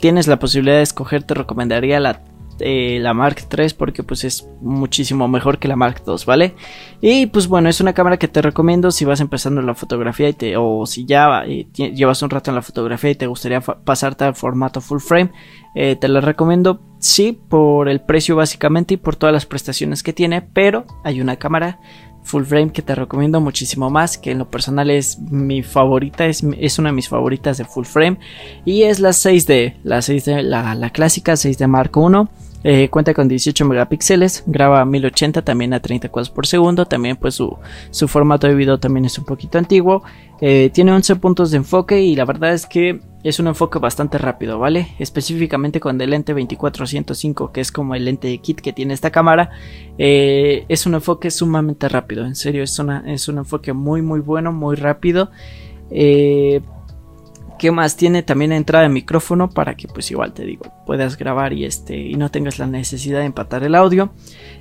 tienes 0.00 0.26
la 0.26 0.38
posibilidad 0.38 0.76
de 0.76 0.82
escoger, 0.82 1.22
te 1.22 1.34
recomendaría 1.34 2.00
la 2.00 2.22
eh, 2.60 2.98
la 3.00 3.14
Mark 3.14 3.36
III 3.56 3.74
porque 3.76 4.02
pues 4.02 4.24
es 4.24 4.48
muchísimo 4.60 5.28
mejor 5.28 5.58
que 5.58 5.68
la 5.68 5.76
Mark 5.76 6.02
II, 6.06 6.14
¿vale? 6.26 6.54
Y 7.00 7.26
pues 7.26 7.46
bueno, 7.46 7.68
es 7.68 7.80
una 7.80 7.92
cámara 7.92 8.16
que 8.16 8.28
te 8.28 8.42
recomiendo 8.42 8.90
si 8.90 9.04
vas 9.04 9.20
empezando 9.20 9.62
la 9.62 9.74
fotografía 9.74 10.28
y 10.28 10.32
te, 10.32 10.56
o 10.56 10.86
si 10.86 11.06
ya 11.06 11.44
eh, 11.46 11.66
llevas 11.72 12.22
un 12.22 12.30
rato 12.30 12.50
en 12.50 12.56
la 12.56 12.62
fotografía 12.62 13.10
y 13.10 13.14
te 13.14 13.26
gustaría 13.26 13.60
pasarte 13.60 14.24
al 14.24 14.34
formato 14.34 14.80
full 14.80 15.00
frame, 15.00 15.30
eh, 15.74 15.96
te 15.96 16.08
la 16.08 16.20
recomiendo 16.20 16.80
sí 16.98 17.38
por 17.48 17.88
el 17.88 18.00
precio 18.00 18.36
básicamente 18.36 18.94
y 18.94 18.96
por 18.96 19.16
todas 19.16 19.32
las 19.32 19.46
prestaciones 19.46 20.02
que 20.02 20.12
tiene, 20.12 20.42
pero 20.42 20.84
hay 21.04 21.20
una 21.20 21.36
cámara 21.36 21.78
full 22.22 22.44
frame 22.44 22.72
que 22.72 22.82
te 22.82 22.94
recomiendo 22.94 23.40
muchísimo 23.40 23.88
más, 23.90 24.18
que 24.18 24.32
en 24.32 24.38
lo 24.38 24.50
personal 24.50 24.90
es 24.90 25.18
mi 25.18 25.62
favorita, 25.62 26.26
es, 26.26 26.44
es 26.58 26.78
una 26.78 26.90
de 26.90 26.96
mis 26.96 27.08
favoritas 27.08 27.58
de 27.58 27.64
full 27.64 27.84
frame 27.84 28.18
y 28.64 28.82
es 28.82 29.00
la 29.00 29.10
6D, 29.10 29.76
la 29.82 29.98
6D, 29.98 30.42
la, 30.42 30.74
la 30.74 30.90
clásica 30.90 31.32
6D 31.32 31.66
Mark 31.66 31.96
1 31.96 32.28
eh, 32.64 32.88
cuenta 32.88 33.14
con 33.14 33.28
18 33.28 33.64
megapíxeles, 33.64 34.42
graba 34.46 34.80
a 34.80 34.84
1080 34.84 35.42
también 35.42 35.72
a 35.74 35.80
30 35.80 36.08
cuadros 36.08 36.30
por 36.30 36.46
segundo, 36.46 36.86
también 36.86 37.16
pues 37.16 37.34
su, 37.34 37.56
formato 38.08 38.48
de 38.48 38.54
video 38.54 38.78
también 38.78 39.04
es 39.04 39.16
un 39.16 39.24
poquito 39.24 39.58
antiguo, 39.58 40.02
eh, 40.40 40.70
tiene 40.72 40.92
11 40.92 41.16
puntos 41.16 41.52
de 41.52 41.58
enfoque 41.58 42.00
y 42.00 42.16
la 42.16 42.24
verdad 42.24 42.52
es 42.52 42.66
que 42.66 43.00
es 43.22 43.38
un 43.38 43.46
enfoque 43.46 43.78
bastante 43.78 44.18
rápido, 44.18 44.58
¿vale? 44.58 44.88
Específicamente 44.98 45.78
con 45.78 46.00
el 46.00 46.10
lente 46.10 46.32
2405 46.32 47.52
que 47.52 47.60
es 47.60 47.70
como 47.70 47.94
el 47.94 48.04
lente 48.04 48.26
de 48.26 48.38
kit 48.38 48.60
que 48.60 48.72
tiene 48.72 48.94
esta 48.94 49.10
cámara, 49.10 49.50
eh, 49.96 50.64
es 50.68 50.84
un 50.84 50.94
enfoque 50.94 51.30
sumamente 51.30 51.88
rápido, 51.88 52.26
en 52.26 52.34
serio 52.34 52.64
es, 52.64 52.76
una, 52.80 53.04
es 53.06 53.28
un 53.28 53.38
enfoque 53.38 53.72
muy 53.72 54.02
muy 54.02 54.20
bueno, 54.20 54.52
muy 54.52 54.74
rápido. 54.74 55.30
¿Qué 57.58 57.72
más? 57.72 57.96
Tiene 57.96 58.22
también 58.22 58.52
entrada 58.52 58.84
de 58.84 58.88
micrófono 58.88 59.50
para 59.50 59.74
que 59.74 59.88
pues 59.88 60.10
igual 60.10 60.32
te 60.32 60.44
digo, 60.44 60.72
puedas 60.86 61.16
grabar 61.18 61.52
y 61.52 61.64
este 61.64 61.96
y 61.96 62.14
no 62.14 62.30
tengas 62.30 62.58
la 62.60 62.66
necesidad 62.66 63.18
de 63.18 63.24
empatar 63.24 63.64
el 63.64 63.74
audio. 63.74 64.12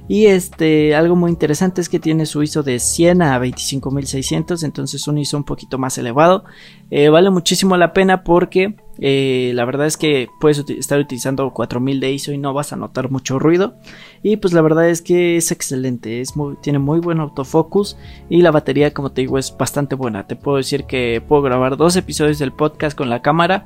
Y 0.08 0.26
este 0.26 0.96
algo 0.96 1.16
muy 1.16 1.30
interesante 1.30 1.80
es 1.82 1.90
que 1.90 2.00
tiene 2.00 2.26
su 2.26 2.42
ISO 2.42 2.64
de 2.64 2.80
100 2.80 3.22
a 3.22 3.38
25600, 3.40 4.64
entonces 4.64 5.08
un 5.08 5.20
ISO 5.20 5.38
un 5.38 5.44
poquito 5.44 5.78
más 5.78 5.98
elevado. 5.98 6.44
Eh, 6.90 7.10
vale 7.10 7.30
muchísimo 7.30 7.78
la 7.78 7.94
pena 7.94 8.24
porque 8.24 8.76
eh, 9.00 9.52
la 9.54 9.66
verdad 9.66 9.86
es 9.86 9.98
que 9.98 10.28
puedes 10.40 10.60
estar 10.70 11.00
utilizando 11.00 11.52
4000 11.52 12.00
de 12.00 12.12
ISO 12.12 12.32
y 12.32 12.38
no 12.38 12.54
vas 12.54 12.74
a 12.74 12.76
notar 12.76 13.12
mucho 13.12 13.40
ruido. 13.40 13.76
Y 14.24 14.38
pues 14.38 14.54
la 14.54 14.62
verdad 14.62 14.90
es 14.90 15.02
que 15.02 15.38
es 15.38 15.52
excelente, 15.52 16.22
es 16.22 16.34
tiene 16.62 16.80
muy 16.80 17.00
buen 17.00 17.20
autofocus 17.20 17.98
y 18.30 18.42
la 18.42 18.52
batería 18.52 18.94
como 18.94 19.12
te 19.12 19.22
digo 19.22 19.38
es 19.38 19.56
bastante 19.58 19.96
buena. 19.96 20.28
Te 20.28 20.36
puedo 20.36 20.58
decir 20.58 20.86
que 20.86 21.22
puedo 21.26 21.42
grabar 21.42 21.78
dos 21.78 21.96
episodios 21.96 22.40
del 22.40 22.54
podcast 22.54 22.98
con 22.98 23.10
la 23.10 23.22
cámara. 23.22 23.66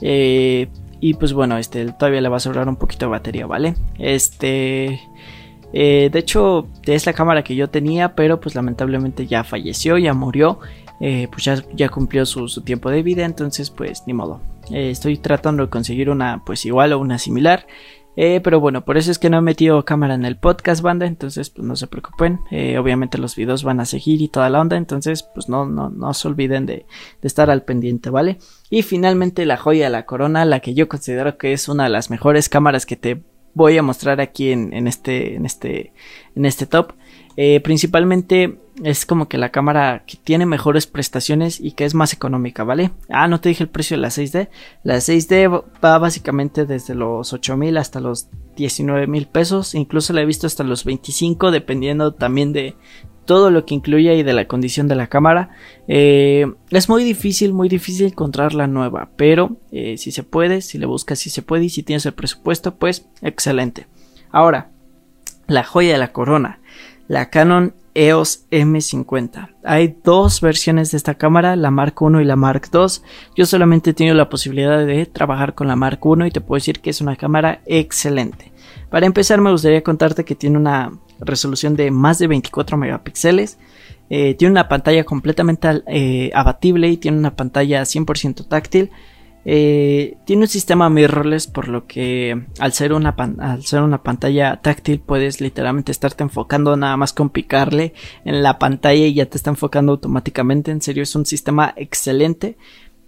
Eh, 0.00 0.68
y 1.00 1.14
pues 1.14 1.32
bueno, 1.32 1.58
este 1.58 1.92
todavía 1.92 2.20
le 2.20 2.28
va 2.28 2.36
a 2.36 2.40
sobrar 2.40 2.68
un 2.68 2.76
poquito 2.76 3.06
de 3.06 3.10
batería, 3.10 3.46
¿vale? 3.46 3.74
Este... 3.98 5.00
Eh, 5.74 6.10
de 6.12 6.18
hecho, 6.18 6.68
es 6.84 7.06
la 7.06 7.14
cámara 7.14 7.42
que 7.42 7.56
yo 7.56 7.70
tenía, 7.70 8.14
pero 8.14 8.38
pues 8.38 8.54
lamentablemente 8.54 9.26
ya 9.26 9.42
falleció, 9.42 9.96
ya 9.96 10.12
murió. 10.12 10.58
pues 10.98 11.44
ya, 11.44 11.64
ya 11.74 11.88
cumplió 11.88 12.26
su, 12.26 12.46
tiempo 12.60 12.90
de 12.90 13.02
vida, 13.02 13.24
entonces 13.24 13.70
pues 13.70 14.02
ni 14.06 14.12
modo. 14.12 14.42
Eh, 14.72 14.90
estoy 14.90 15.18
tratando 15.18 15.64
de 15.64 15.70
conseguir 15.70 16.10
una 16.10 16.42
pues 16.44 16.64
igual 16.64 16.92
o 16.92 16.98
una 16.98 17.18
similar. 17.18 17.66
Eh, 18.14 18.40
pero 18.42 18.60
bueno, 18.60 18.84
por 18.84 18.98
eso 18.98 19.10
es 19.10 19.18
que 19.18 19.30
no 19.30 19.38
he 19.38 19.42
metido 19.42 19.84
cámara 19.84 20.14
en 20.14 20.24
el 20.24 20.36
podcast, 20.36 20.82
banda. 20.82 21.06
Entonces, 21.06 21.50
pues 21.50 21.66
no 21.66 21.76
se 21.76 21.86
preocupen. 21.86 22.40
Eh, 22.50 22.78
obviamente 22.78 23.18
los 23.18 23.36
videos 23.36 23.64
van 23.64 23.80
a 23.80 23.86
seguir 23.86 24.20
y 24.20 24.28
toda 24.28 24.50
la 24.50 24.60
onda. 24.60 24.76
Entonces, 24.76 25.22
pues 25.22 25.48
no, 25.48 25.64
no, 25.64 25.90
no 25.90 26.12
se 26.14 26.28
olviden 26.28 26.66
de, 26.66 26.86
de, 27.20 27.28
estar 27.28 27.50
al 27.50 27.62
pendiente, 27.64 28.10
¿vale? 28.10 28.38
Y 28.70 28.82
finalmente 28.82 29.46
la 29.46 29.56
joya 29.56 29.88
la 29.88 30.04
corona, 30.04 30.44
la 30.44 30.60
que 30.60 30.74
yo 30.74 30.88
considero 30.88 31.38
que 31.38 31.52
es 31.52 31.68
una 31.68 31.84
de 31.84 31.90
las 31.90 32.10
mejores 32.10 32.48
cámaras 32.48 32.86
que 32.86 32.96
te 32.96 33.22
voy 33.54 33.76
a 33.78 33.82
mostrar 33.82 34.20
aquí 34.20 34.52
en, 34.52 34.72
en 34.72 34.88
este, 34.88 35.34
en 35.36 35.46
este, 35.46 35.92
en 36.34 36.44
este 36.44 36.66
top. 36.66 36.92
Eh, 37.36 37.60
principalmente 37.60 38.58
es 38.82 39.06
como 39.06 39.28
que 39.28 39.38
la 39.38 39.50
cámara 39.50 40.04
que 40.06 40.16
tiene 40.16 40.46
mejores 40.46 40.86
prestaciones 40.86 41.60
y 41.60 41.72
que 41.72 41.84
es 41.84 41.94
más 41.94 42.12
económica, 42.12 42.64
¿vale? 42.64 42.90
Ah, 43.08 43.28
no 43.28 43.40
te 43.40 43.48
dije 43.48 43.64
el 43.64 43.70
precio 43.70 43.96
de 43.96 44.02
la 44.02 44.08
6D. 44.08 44.48
La 44.82 44.96
6D 44.96 45.64
va 45.84 45.98
básicamente 45.98 46.66
desde 46.66 46.94
los 46.94 47.32
8 47.32 47.56
mil 47.56 47.76
hasta 47.76 48.00
los 48.00 48.28
19 48.56 49.06
mil 49.06 49.26
pesos. 49.26 49.74
Incluso 49.74 50.12
la 50.12 50.22
he 50.22 50.26
visto 50.26 50.46
hasta 50.46 50.64
los 50.64 50.84
25, 50.84 51.50
dependiendo 51.50 52.14
también 52.14 52.52
de 52.52 52.74
todo 53.24 53.50
lo 53.50 53.64
que 53.64 53.74
incluye 53.74 54.14
y 54.14 54.22
de 54.22 54.32
la 54.32 54.48
condición 54.48 54.88
de 54.88 54.96
la 54.96 55.06
cámara. 55.06 55.50
Eh, 55.86 56.46
es 56.70 56.88
muy 56.88 57.04
difícil, 57.04 57.52
muy 57.52 57.68
difícil 57.68 58.06
encontrar 58.06 58.54
la 58.54 58.66
nueva, 58.66 59.10
pero 59.16 59.58
eh, 59.70 59.96
si 59.98 60.12
se 60.12 60.22
puede, 60.22 60.60
si 60.60 60.78
le 60.78 60.86
buscas, 60.86 61.18
si 61.18 61.30
se 61.30 61.42
puede 61.42 61.64
y 61.64 61.70
si 61.70 61.82
tienes 61.82 62.06
el 62.06 62.14
presupuesto, 62.14 62.76
pues 62.76 63.06
excelente. 63.20 63.86
Ahora, 64.30 64.70
la 65.46 65.64
joya 65.64 65.92
de 65.92 65.98
la 65.98 66.12
corona 66.12 66.60
la 67.08 67.30
Canon 67.30 67.74
EOS 67.94 68.46
M50. 68.50 69.54
Hay 69.64 69.96
dos 70.02 70.40
versiones 70.40 70.90
de 70.90 70.96
esta 70.96 71.14
cámara, 71.14 71.56
la 71.56 71.70
Mark 71.70 71.96
I 72.00 72.22
y 72.22 72.24
la 72.24 72.36
Mark 72.36 72.68
II. 72.72 72.86
Yo 73.36 73.46
solamente 73.46 73.90
he 73.90 73.94
tenido 73.94 74.14
la 74.14 74.30
posibilidad 74.30 74.84
de 74.84 75.06
trabajar 75.06 75.54
con 75.54 75.68
la 75.68 75.76
Mark 75.76 76.00
I 76.04 76.26
y 76.26 76.30
te 76.30 76.40
puedo 76.40 76.58
decir 76.58 76.80
que 76.80 76.90
es 76.90 77.00
una 77.00 77.16
cámara 77.16 77.60
excelente. 77.66 78.52
Para 78.90 79.06
empezar 79.06 79.40
me 79.40 79.50
gustaría 79.50 79.82
contarte 79.82 80.24
que 80.24 80.34
tiene 80.34 80.58
una 80.58 80.92
resolución 81.20 81.76
de 81.76 81.90
más 81.90 82.18
de 82.18 82.26
24 82.28 82.76
megapíxeles. 82.76 83.58
Eh, 84.10 84.34
tiene 84.34 84.52
una 84.52 84.68
pantalla 84.68 85.04
completamente 85.04 85.82
eh, 85.86 86.30
abatible 86.34 86.88
y 86.88 86.96
tiene 86.98 87.18
una 87.18 87.34
pantalla 87.34 87.82
100% 87.82 88.48
táctil. 88.48 88.90
Eh, 89.44 90.16
tiene 90.24 90.42
un 90.42 90.48
sistema 90.48 90.88
mirrorless 90.88 91.48
por 91.48 91.66
lo 91.68 91.86
que 91.86 92.44
al 92.60 92.72
ser, 92.72 92.92
una 92.92 93.10
al 93.10 93.64
ser 93.64 93.82
una 93.82 94.02
pantalla 94.02 94.60
táctil 94.62 95.00
puedes 95.00 95.40
literalmente 95.40 95.90
estarte 95.90 96.22
enfocando 96.22 96.76
nada 96.76 96.96
más 96.96 97.12
con 97.12 97.30
picarle 97.30 97.92
en 98.24 98.42
la 98.42 98.58
pantalla 98.58 99.04
y 99.04 99.14
ya 99.14 99.26
te 99.26 99.36
está 99.36 99.50
enfocando 99.50 99.92
automáticamente. 99.92 100.70
En 100.70 100.80
serio 100.80 101.02
es 101.02 101.14
un 101.16 101.26
sistema 101.26 101.74
excelente. 101.76 102.56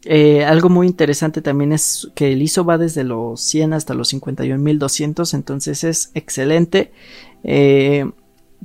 Eh, 0.07 0.44
algo 0.44 0.68
muy 0.68 0.87
interesante 0.87 1.40
también 1.40 1.73
es 1.73 2.11
que 2.14 2.33
el 2.33 2.42
ISO 2.42 2.64
va 2.64 2.79
desde 2.79 3.05
los 3.05 3.40
100 3.40 3.73
hasta 3.73 3.94
los 3.94 4.12
51200, 4.12 5.33
entonces 5.35 5.85
es 5.85 6.11
excelente. 6.14 6.92
Eh, 7.42 8.11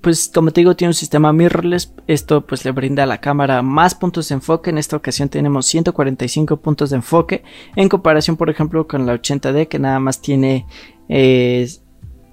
pues 0.02 0.32
como 0.34 0.52
te 0.52 0.62
digo 0.62 0.76
tiene 0.76 0.90
un 0.90 0.96
sistema 0.96 1.34
mirrorless, 1.34 1.94
esto 2.08 2.46
pues 2.46 2.64
le 2.66 2.72
brinda 2.72 3.04
a 3.04 3.08
la 3.08 3.20
cámara 3.20 3.62
más 3.62 3.96
puntos 3.96 4.30
de 4.30 4.36
enfoque, 4.36 4.70
en 4.70 4.78
esta 4.78 4.96
ocasión 4.96 5.30
tenemos 5.30 5.66
145 5.66 6.58
puntos 6.58 6.90
de 6.90 6.98
enfoque 6.98 7.44
en 7.76 7.90
comparación 7.90 8.38
por 8.38 8.50
ejemplo 8.50 8.88
con 8.88 9.06
la 9.06 9.16
80D 9.16 9.68
que 9.68 9.80
nada 9.80 10.00
más 10.00 10.22
tiene 10.22 10.66
eh, 11.10 11.68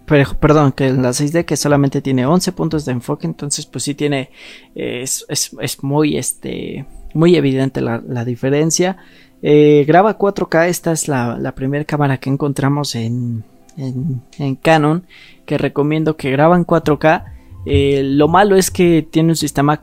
perdón, 0.06 0.72
que 0.72 0.90
la 0.90 1.10
6D 1.10 1.44
que 1.44 1.56
solamente 1.56 2.00
tiene 2.00 2.26
11 2.26 2.52
puntos 2.52 2.84
de 2.84 2.92
enfoque, 2.92 3.26
entonces 3.26 3.66
pues 3.66 3.84
sí 3.84 3.94
tiene, 3.94 4.30
es, 4.74 5.26
es, 5.28 5.82
muy, 5.82 6.16
este, 6.16 6.86
muy 7.12 7.36
evidente 7.36 7.80
la, 7.80 8.24
diferencia. 8.24 8.98
Eh, 9.42 9.84
graba 9.86 10.16
4K, 10.16 10.68
esta 10.68 10.92
es 10.92 11.08
la, 11.08 11.36
la 11.38 11.54
primera 11.54 11.84
cámara 11.84 12.18
que 12.18 12.30
encontramos 12.30 12.94
en, 12.94 13.44
en, 13.76 14.54
Canon, 14.56 15.04
que 15.44 15.58
recomiendo 15.58 16.16
que 16.16 16.30
graban 16.30 16.64
4K. 16.64 17.24
Eh, 17.66 18.02
lo 18.04 18.28
malo 18.28 18.54
es 18.54 18.70
que 18.70 19.02
tiene 19.02 19.30
un 19.30 19.36
sistema 19.36 19.82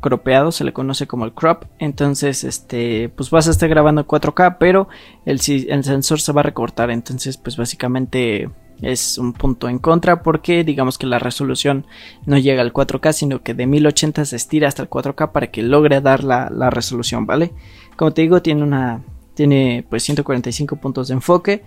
cropeado, 0.00 0.52
se 0.52 0.64
le 0.64 0.74
conoce 0.74 1.06
como 1.06 1.24
el 1.24 1.32
crop. 1.32 1.64
Entonces, 1.78 2.44
este, 2.44 3.08
pues 3.08 3.30
vas 3.30 3.48
a 3.48 3.52
estar 3.52 3.70
grabando 3.70 4.06
4K, 4.06 4.58
pero 4.60 4.88
el, 5.24 5.40
sensor 5.40 6.20
se 6.20 6.32
va 6.32 6.40
a 6.40 6.44
recortar. 6.44 6.90
Entonces, 6.90 7.38
pues 7.38 7.56
básicamente 7.56 8.50
es 8.82 9.16
un 9.16 9.32
punto 9.32 9.68
en 9.68 9.78
contra 9.78 10.22
porque 10.22 10.64
digamos 10.64 10.98
que 10.98 11.06
la 11.06 11.20
resolución 11.20 11.86
no 12.26 12.36
llega 12.36 12.62
al 12.62 12.72
4K 12.72 13.12
sino 13.12 13.40
que 13.40 13.54
de 13.54 13.68
1080 13.68 14.24
se 14.24 14.34
estira 14.34 14.66
hasta 14.66 14.82
el 14.82 14.90
4K 14.90 15.30
para 15.30 15.52
que 15.52 15.62
logre 15.62 16.00
dar 16.00 16.24
la, 16.24 16.48
resolución, 16.70 17.24
¿vale? 17.24 17.52
Como 17.96 18.12
te 18.12 18.22
digo, 18.22 18.42
tiene 18.42 18.64
una 18.64 19.00
tiene 19.34 19.86
pues 19.88 20.02
145 20.02 20.76
puntos 20.76 21.08
de 21.08 21.14
enfoque, 21.14 21.62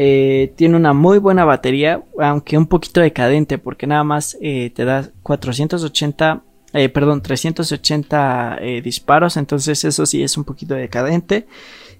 eh, 0.00 0.52
tiene 0.54 0.76
una 0.76 0.92
muy 0.92 1.18
buena 1.18 1.44
batería, 1.44 2.04
aunque 2.20 2.56
un 2.56 2.68
poquito 2.68 3.00
decadente 3.00 3.58
porque 3.58 3.88
nada 3.88 4.04
más 4.04 4.38
eh, 4.40 4.70
te 4.72 4.84
da 4.84 5.10
480 5.24 6.44
eh, 6.72 6.88
perdón, 6.88 7.20
380 7.20 8.58
disparos, 8.84 9.36
entonces 9.38 9.82
eso 9.84 10.06
sí 10.06 10.22
es 10.22 10.36
un 10.36 10.44
poquito 10.44 10.74
decadente. 10.74 11.48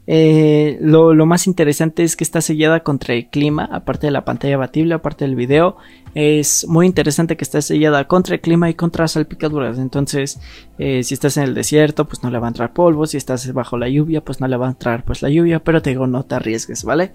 Eh, 0.07 0.79
lo, 0.81 1.13
más 1.27 1.49
interesante 1.49 2.05
es 2.05 2.15
que 2.15 2.23
está 2.23 2.41
sellada 2.41 2.85
contra 2.85 3.15
el 3.15 3.29
clima, 3.31 3.69
aparte 3.73 4.07
de 4.07 4.11
la 4.13 4.25
pantalla 4.25 4.55
abatible, 4.55 4.95
aparte 4.95 5.25
del 5.25 5.35
video. 5.35 5.77
Es 6.15 6.69
muy 6.69 6.87
interesante 6.87 7.37
que 7.37 7.43
está 7.43 7.61
sellada 7.63 8.07
contra 8.07 8.37
el 8.37 8.41
clima 8.41 8.71
y 8.71 8.75
contra 8.75 9.09
salpicaduras. 9.09 9.77
Entonces, 9.79 10.39
si 10.79 11.15
estás 11.15 11.37
en 11.37 11.45
el 11.45 11.55
desierto, 11.55 12.07
pues 12.07 12.23
no 12.23 12.31
le 12.31 12.39
va 12.39 12.47
a 12.47 12.51
entrar 12.51 12.73
polvo. 12.73 13.07
Si 13.07 13.17
estás 13.17 13.53
bajo 13.53 13.77
la 13.77 13.89
lluvia, 13.89 14.21
pues 14.23 14.41
no 14.41 14.47
le 14.47 14.57
va 14.57 14.67
a 14.67 14.71
entrar 14.71 15.05
pues 15.05 15.21
la 15.21 15.31
lluvia. 15.31 15.59
Pero 15.65 15.83
te 15.83 15.91
digo, 15.91 16.07
no 16.07 16.23
te 16.25 16.37
arriesgues, 16.37 16.85
¿vale? 16.85 17.13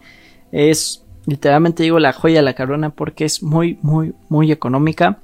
Es 0.53 1.03
literalmente 1.25 1.83
digo 1.83 1.99
la 1.99 2.13
joya 2.13 2.37
de 2.37 2.43
la 2.43 2.55
corona 2.55 2.91
porque 2.91 3.25
es 3.25 3.43
muy, 3.43 3.77
muy, 3.81 4.13
muy 4.29 4.51
económica. 4.51 5.19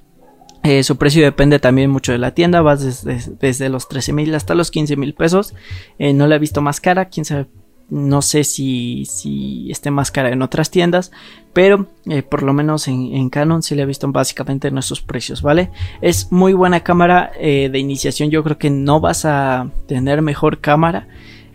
Eh, 0.63 0.83
su 0.83 0.97
precio 0.97 1.23
depende 1.23 1.59
también 1.59 1.89
mucho 1.89 2.11
de 2.11 2.17
la 2.17 2.33
tienda, 2.33 2.61
va 2.61 2.75
desde, 2.75 3.69
los 3.69 3.87
13 3.87 4.11
mil 4.11 4.35
hasta 4.35 4.55
los 4.55 4.71
15 4.71 4.97
mil 4.97 5.13
pesos. 5.13 5.53
no 5.97 6.27
la 6.27 6.35
he 6.35 6.39
visto 6.39 6.61
más 6.61 6.81
cara, 6.81 7.05
quién 7.05 7.23
sabe 7.23 7.47
no 7.89 8.21
sé 8.21 8.43
si, 8.43 9.05
si 9.05 9.69
esté 9.71 9.91
más 9.91 10.11
cara 10.11 10.29
en 10.29 10.41
otras 10.41 10.69
tiendas, 10.69 11.11
pero 11.53 11.87
eh, 12.05 12.21
por 12.21 12.43
lo 12.43 12.53
menos 12.53 12.87
en, 12.87 13.29
Canon 13.29 13.63
sí 13.63 13.75
le 13.75 13.83
he 13.83 13.85
visto 13.85 14.07
básicamente 14.11 14.71
nuestros 14.71 15.01
precios, 15.01 15.41
¿vale? 15.41 15.71
Es 16.01 16.31
muy 16.31 16.53
buena 16.53 16.81
cámara 16.81 17.31
eh, 17.39 17.69
de 17.71 17.79
iniciación, 17.79 18.29
yo 18.29 18.43
creo 18.43 18.57
que 18.57 18.69
no 18.69 18.99
vas 18.99 19.25
a 19.25 19.69
tener 19.87 20.21
mejor 20.21 20.59
cámara. 20.59 21.07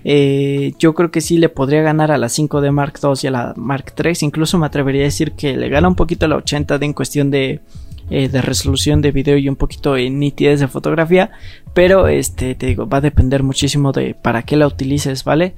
Eh, 0.04 0.74
yo 0.78 0.94
creo 0.94 1.10
que 1.10 1.20
sí 1.20 1.38
le 1.38 1.48
podría 1.48 1.82
ganar 1.82 2.12
a 2.12 2.18
la 2.18 2.28
5D 2.28 2.70
Mark 2.70 2.98
II 3.02 3.12
y 3.22 3.26
a 3.26 3.30
la 3.30 3.54
Mark 3.56 3.94
III. 4.02 4.12
Incluso 4.20 4.58
me 4.58 4.66
atrevería 4.66 5.02
a 5.02 5.04
decir 5.04 5.32
que 5.32 5.56
le 5.56 5.68
gana 5.68 5.88
un 5.88 5.96
poquito 5.96 6.26
a 6.26 6.28
la 6.28 6.36
80D 6.36 6.84
en 6.84 6.92
cuestión 6.92 7.30
de, 7.30 7.60
de 8.08 8.42
resolución 8.42 9.00
de 9.00 9.12
video 9.12 9.38
y 9.38 9.48
un 9.48 9.56
poquito 9.56 9.94
de 9.94 10.10
nitidez 10.10 10.60
de 10.60 10.68
fotografía. 10.68 11.30
Pero 11.72 12.06
este 12.06 12.54
te 12.54 12.66
digo, 12.66 12.88
va 12.88 12.98
a 12.98 13.02
depender 13.02 13.42
muchísimo 13.42 13.92
de 13.92 14.14
para 14.14 14.42
qué 14.42 14.56
la 14.56 14.66
utilices, 14.66 15.24
¿vale? 15.24 15.54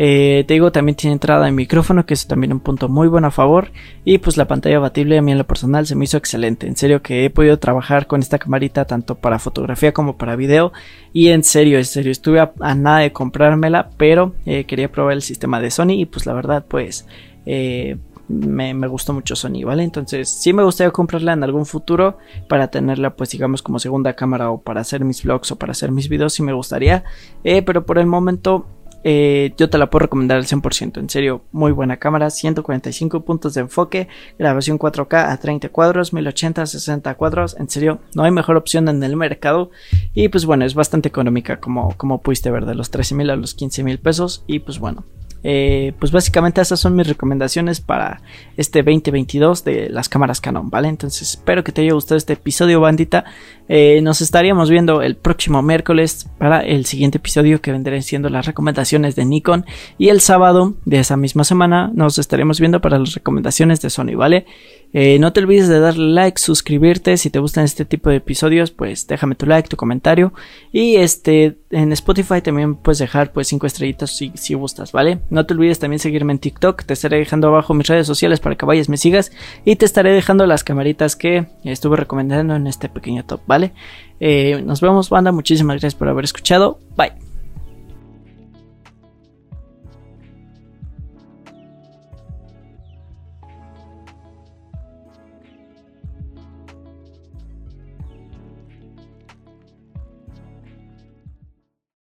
Eh, 0.00 0.44
te 0.46 0.54
digo, 0.54 0.70
también 0.70 0.94
tiene 0.94 1.14
entrada 1.14 1.46
de 1.46 1.50
micrófono, 1.50 2.06
que 2.06 2.14
es 2.14 2.28
también 2.28 2.52
un 2.52 2.60
punto 2.60 2.88
muy 2.88 3.08
bueno 3.08 3.26
a 3.26 3.30
favor. 3.32 3.72
Y 4.04 4.18
pues 4.18 4.36
la 4.36 4.46
pantalla 4.46 4.76
abatible 4.76 5.18
a 5.18 5.22
mí 5.22 5.32
en 5.32 5.38
lo 5.38 5.46
personal 5.46 5.88
se 5.88 5.96
me 5.96 6.04
hizo 6.04 6.16
excelente. 6.16 6.68
En 6.68 6.76
serio 6.76 7.02
que 7.02 7.24
he 7.24 7.30
podido 7.30 7.58
trabajar 7.58 8.06
con 8.06 8.20
esta 8.20 8.38
camarita 8.38 8.84
tanto 8.84 9.16
para 9.16 9.40
fotografía 9.40 9.92
como 9.92 10.16
para 10.16 10.36
video. 10.36 10.72
Y 11.12 11.30
en 11.30 11.42
serio, 11.42 11.78
en 11.78 11.84
serio, 11.84 12.12
estuve 12.12 12.38
a, 12.38 12.52
nada 12.76 13.00
de 13.00 13.12
comprármela, 13.12 13.90
pero 13.96 14.36
eh, 14.46 14.64
quería 14.66 14.92
probar 14.92 15.14
el 15.14 15.22
sistema 15.22 15.60
de 15.60 15.72
Sony 15.72 15.94
y 15.98 16.06
pues 16.06 16.26
la 16.26 16.32
verdad 16.32 16.64
pues... 16.66 17.04
Eh, 17.44 17.96
me, 18.28 18.74
me, 18.74 18.86
gustó 18.88 19.14
mucho 19.14 19.34
Sony, 19.34 19.64
¿vale? 19.64 19.82
Entonces 19.82 20.28
sí 20.28 20.52
me 20.52 20.62
gustaría 20.62 20.90
comprarla 20.90 21.32
en 21.32 21.42
algún 21.42 21.64
futuro 21.64 22.18
para 22.46 22.68
tenerla 22.68 23.16
pues 23.16 23.30
digamos 23.30 23.62
como 23.62 23.78
segunda 23.78 24.12
cámara 24.12 24.50
o 24.50 24.60
para 24.60 24.82
hacer 24.82 25.02
mis 25.02 25.24
vlogs 25.24 25.50
o 25.52 25.56
para 25.56 25.70
hacer 25.70 25.90
mis 25.92 26.10
videos, 26.10 26.34
sí 26.34 26.42
me 26.42 26.52
gustaría. 26.52 27.04
pero 27.42 27.86
por 27.86 27.98
el 27.98 28.04
momento 28.04 28.66
eh, 29.10 29.54
yo 29.56 29.70
te 29.70 29.78
la 29.78 29.88
puedo 29.88 30.02
recomendar 30.02 30.36
al 30.36 30.44
100%. 30.44 30.98
En 30.98 31.08
serio, 31.08 31.40
muy 31.50 31.72
buena 31.72 31.96
cámara. 31.96 32.28
145 32.28 33.24
puntos 33.24 33.54
de 33.54 33.62
enfoque. 33.62 34.06
Grabación 34.38 34.78
4K 34.78 35.30
a 35.32 35.36
30 35.38 35.70
cuadros. 35.70 36.12
1080 36.12 36.60
a 36.60 36.66
60 36.66 37.14
cuadros. 37.14 37.56
En 37.58 37.70
serio, 37.70 38.00
no 38.14 38.24
hay 38.24 38.32
mejor 38.32 38.58
opción 38.58 38.86
en 38.86 39.02
el 39.02 39.16
mercado. 39.16 39.70
Y 40.12 40.28
pues 40.28 40.44
bueno, 40.44 40.66
es 40.66 40.74
bastante 40.74 41.08
económica 41.08 41.58
como, 41.58 41.96
como 41.96 42.20
pudiste 42.20 42.50
ver. 42.50 42.66
De 42.66 42.74
los 42.74 42.90
13 42.90 43.14
mil 43.14 43.30
a 43.30 43.36
los 43.36 43.54
15 43.54 43.82
mil 43.82 43.98
pesos. 43.98 44.44
Y 44.46 44.58
pues 44.58 44.78
bueno, 44.78 45.06
eh, 45.44 45.92
pues 45.98 46.10
básicamente 46.10 46.60
esas 46.60 46.80
son 46.80 46.96
mis 46.96 47.06
recomendaciones 47.06 47.80
para 47.80 48.20
este 48.56 48.82
2022 48.82 49.64
de 49.64 49.88
las 49.88 50.08
cámaras 50.08 50.40
Canon, 50.40 50.68
¿vale? 50.68 50.88
Entonces 50.88 51.30
espero 51.30 51.62
que 51.62 51.72
te 51.72 51.82
haya 51.82 51.92
gustado 51.92 52.16
este 52.16 52.32
episodio, 52.34 52.80
bandita. 52.80 53.24
Eh, 53.68 54.00
nos 54.02 54.20
estaríamos 54.20 54.70
viendo 54.70 55.02
el 55.02 55.16
próximo 55.16 55.62
miércoles 55.62 56.26
para 56.38 56.60
el 56.60 56.86
siguiente 56.86 57.18
episodio 57.18 57.60
que 57.60 57.72
vendrán 57.72 58.02
siendo 58.02 58.28
las 58.28 58.46
recomendaciones 58.46 59.14
de 59.16 59.24
Nikon. 59.24 59.66
Y 59.98 60.08
el 60.08 60.20
sábado 60.20 60.74
de 60.84 61.00
esa 61.00 61.16
misma 61.16 61.44
semana 61.44 61.90
nos 61.94 62.18
estaremos 62.18 62.60
viendo 62.60 62.80
para 62.80 62.98
las 62.98 63.14
recomendaciones 63.14 63.80
de 63.80 63.90
Sony, 63.90 64.16
¿vale? 64.16 64.46
Eh, 64.94 65.18
no 65.18 65.34
te 65.34 65.40
olvides 65.40 65.68
de 65.68 65.80
darle 65.80 66.12
like, 66.12 66.40
suscribirte. 66.40 67.16
Si 67.16 67.30
te 67.30 67.38
gustan 67.38 67.64
este 67.64 67.84
tipo 67.84 68.10
de 68.10 68.16
episodios, 68.16 68.70
pues 68.70 69.06
déjame 69.06 69.34
tu 69.34 69.46
like, 69.46 69.68
tu 69.68 69.76
comentario. 69.76 70.32
Y 70.72 70.96
este, 70.96 71.58
en 71.70 71.92
Spotify 71.92 72.40
también 72.40 72.76
puedes 72.76 72.98
dejar 72.98 73.32
pues 73.32 73.48
5 73.48 73.66
estrellitas 73.66 74.16
si, 74.16 74.32
si 74.34 74.54
gustas, 74.54 74.92
¿vale? 74.92 75.20
No 75.30 75.44
te 75.44 75.54
olvides 75.54 75.78
también 75.78 75.98
seguirme 75.98 76.32
en 76.32 76.38
TikTok. 76.38 76.84
Te 76.84 76.94
estaré 76.94 77.18
dejando 77.18 77.48
abajo 77.48 77.74
mis 77.74 77.86
redes 77.86 78.06
sociales 78.06 78.40
para 78.40 78.56
que 78.56 78.64
vayas, 78.64 78.88
me 78.88 78.96
sigas. 78.96 79.30
Y 79.64 79.76
te 79.76 79.84
estaré 79.84 80.12
dejando 80.12 80.46
las 80.46 80.64
camaritas 80.64 81.16
que 81.16 81.46
estuve 81.64 81.96
recomendando 81.96 82.56
en 82.56 82.66
este 82.66 82.88
pequeño 82.88 83.24
top, 83.24 83.40
¿vale? 83.58 83.72
Eh, 84.20 84.62
nos 84.64 84.80
vemos, 84.80 85.10
banda. 85.10 85.32
Muchísimas 85.32 85.74
gracias 85.74 85.94
por 85.94 86.08
haber 86.08 86.24
escuchado. 86.24 86.78
Bye. 86.96 87.27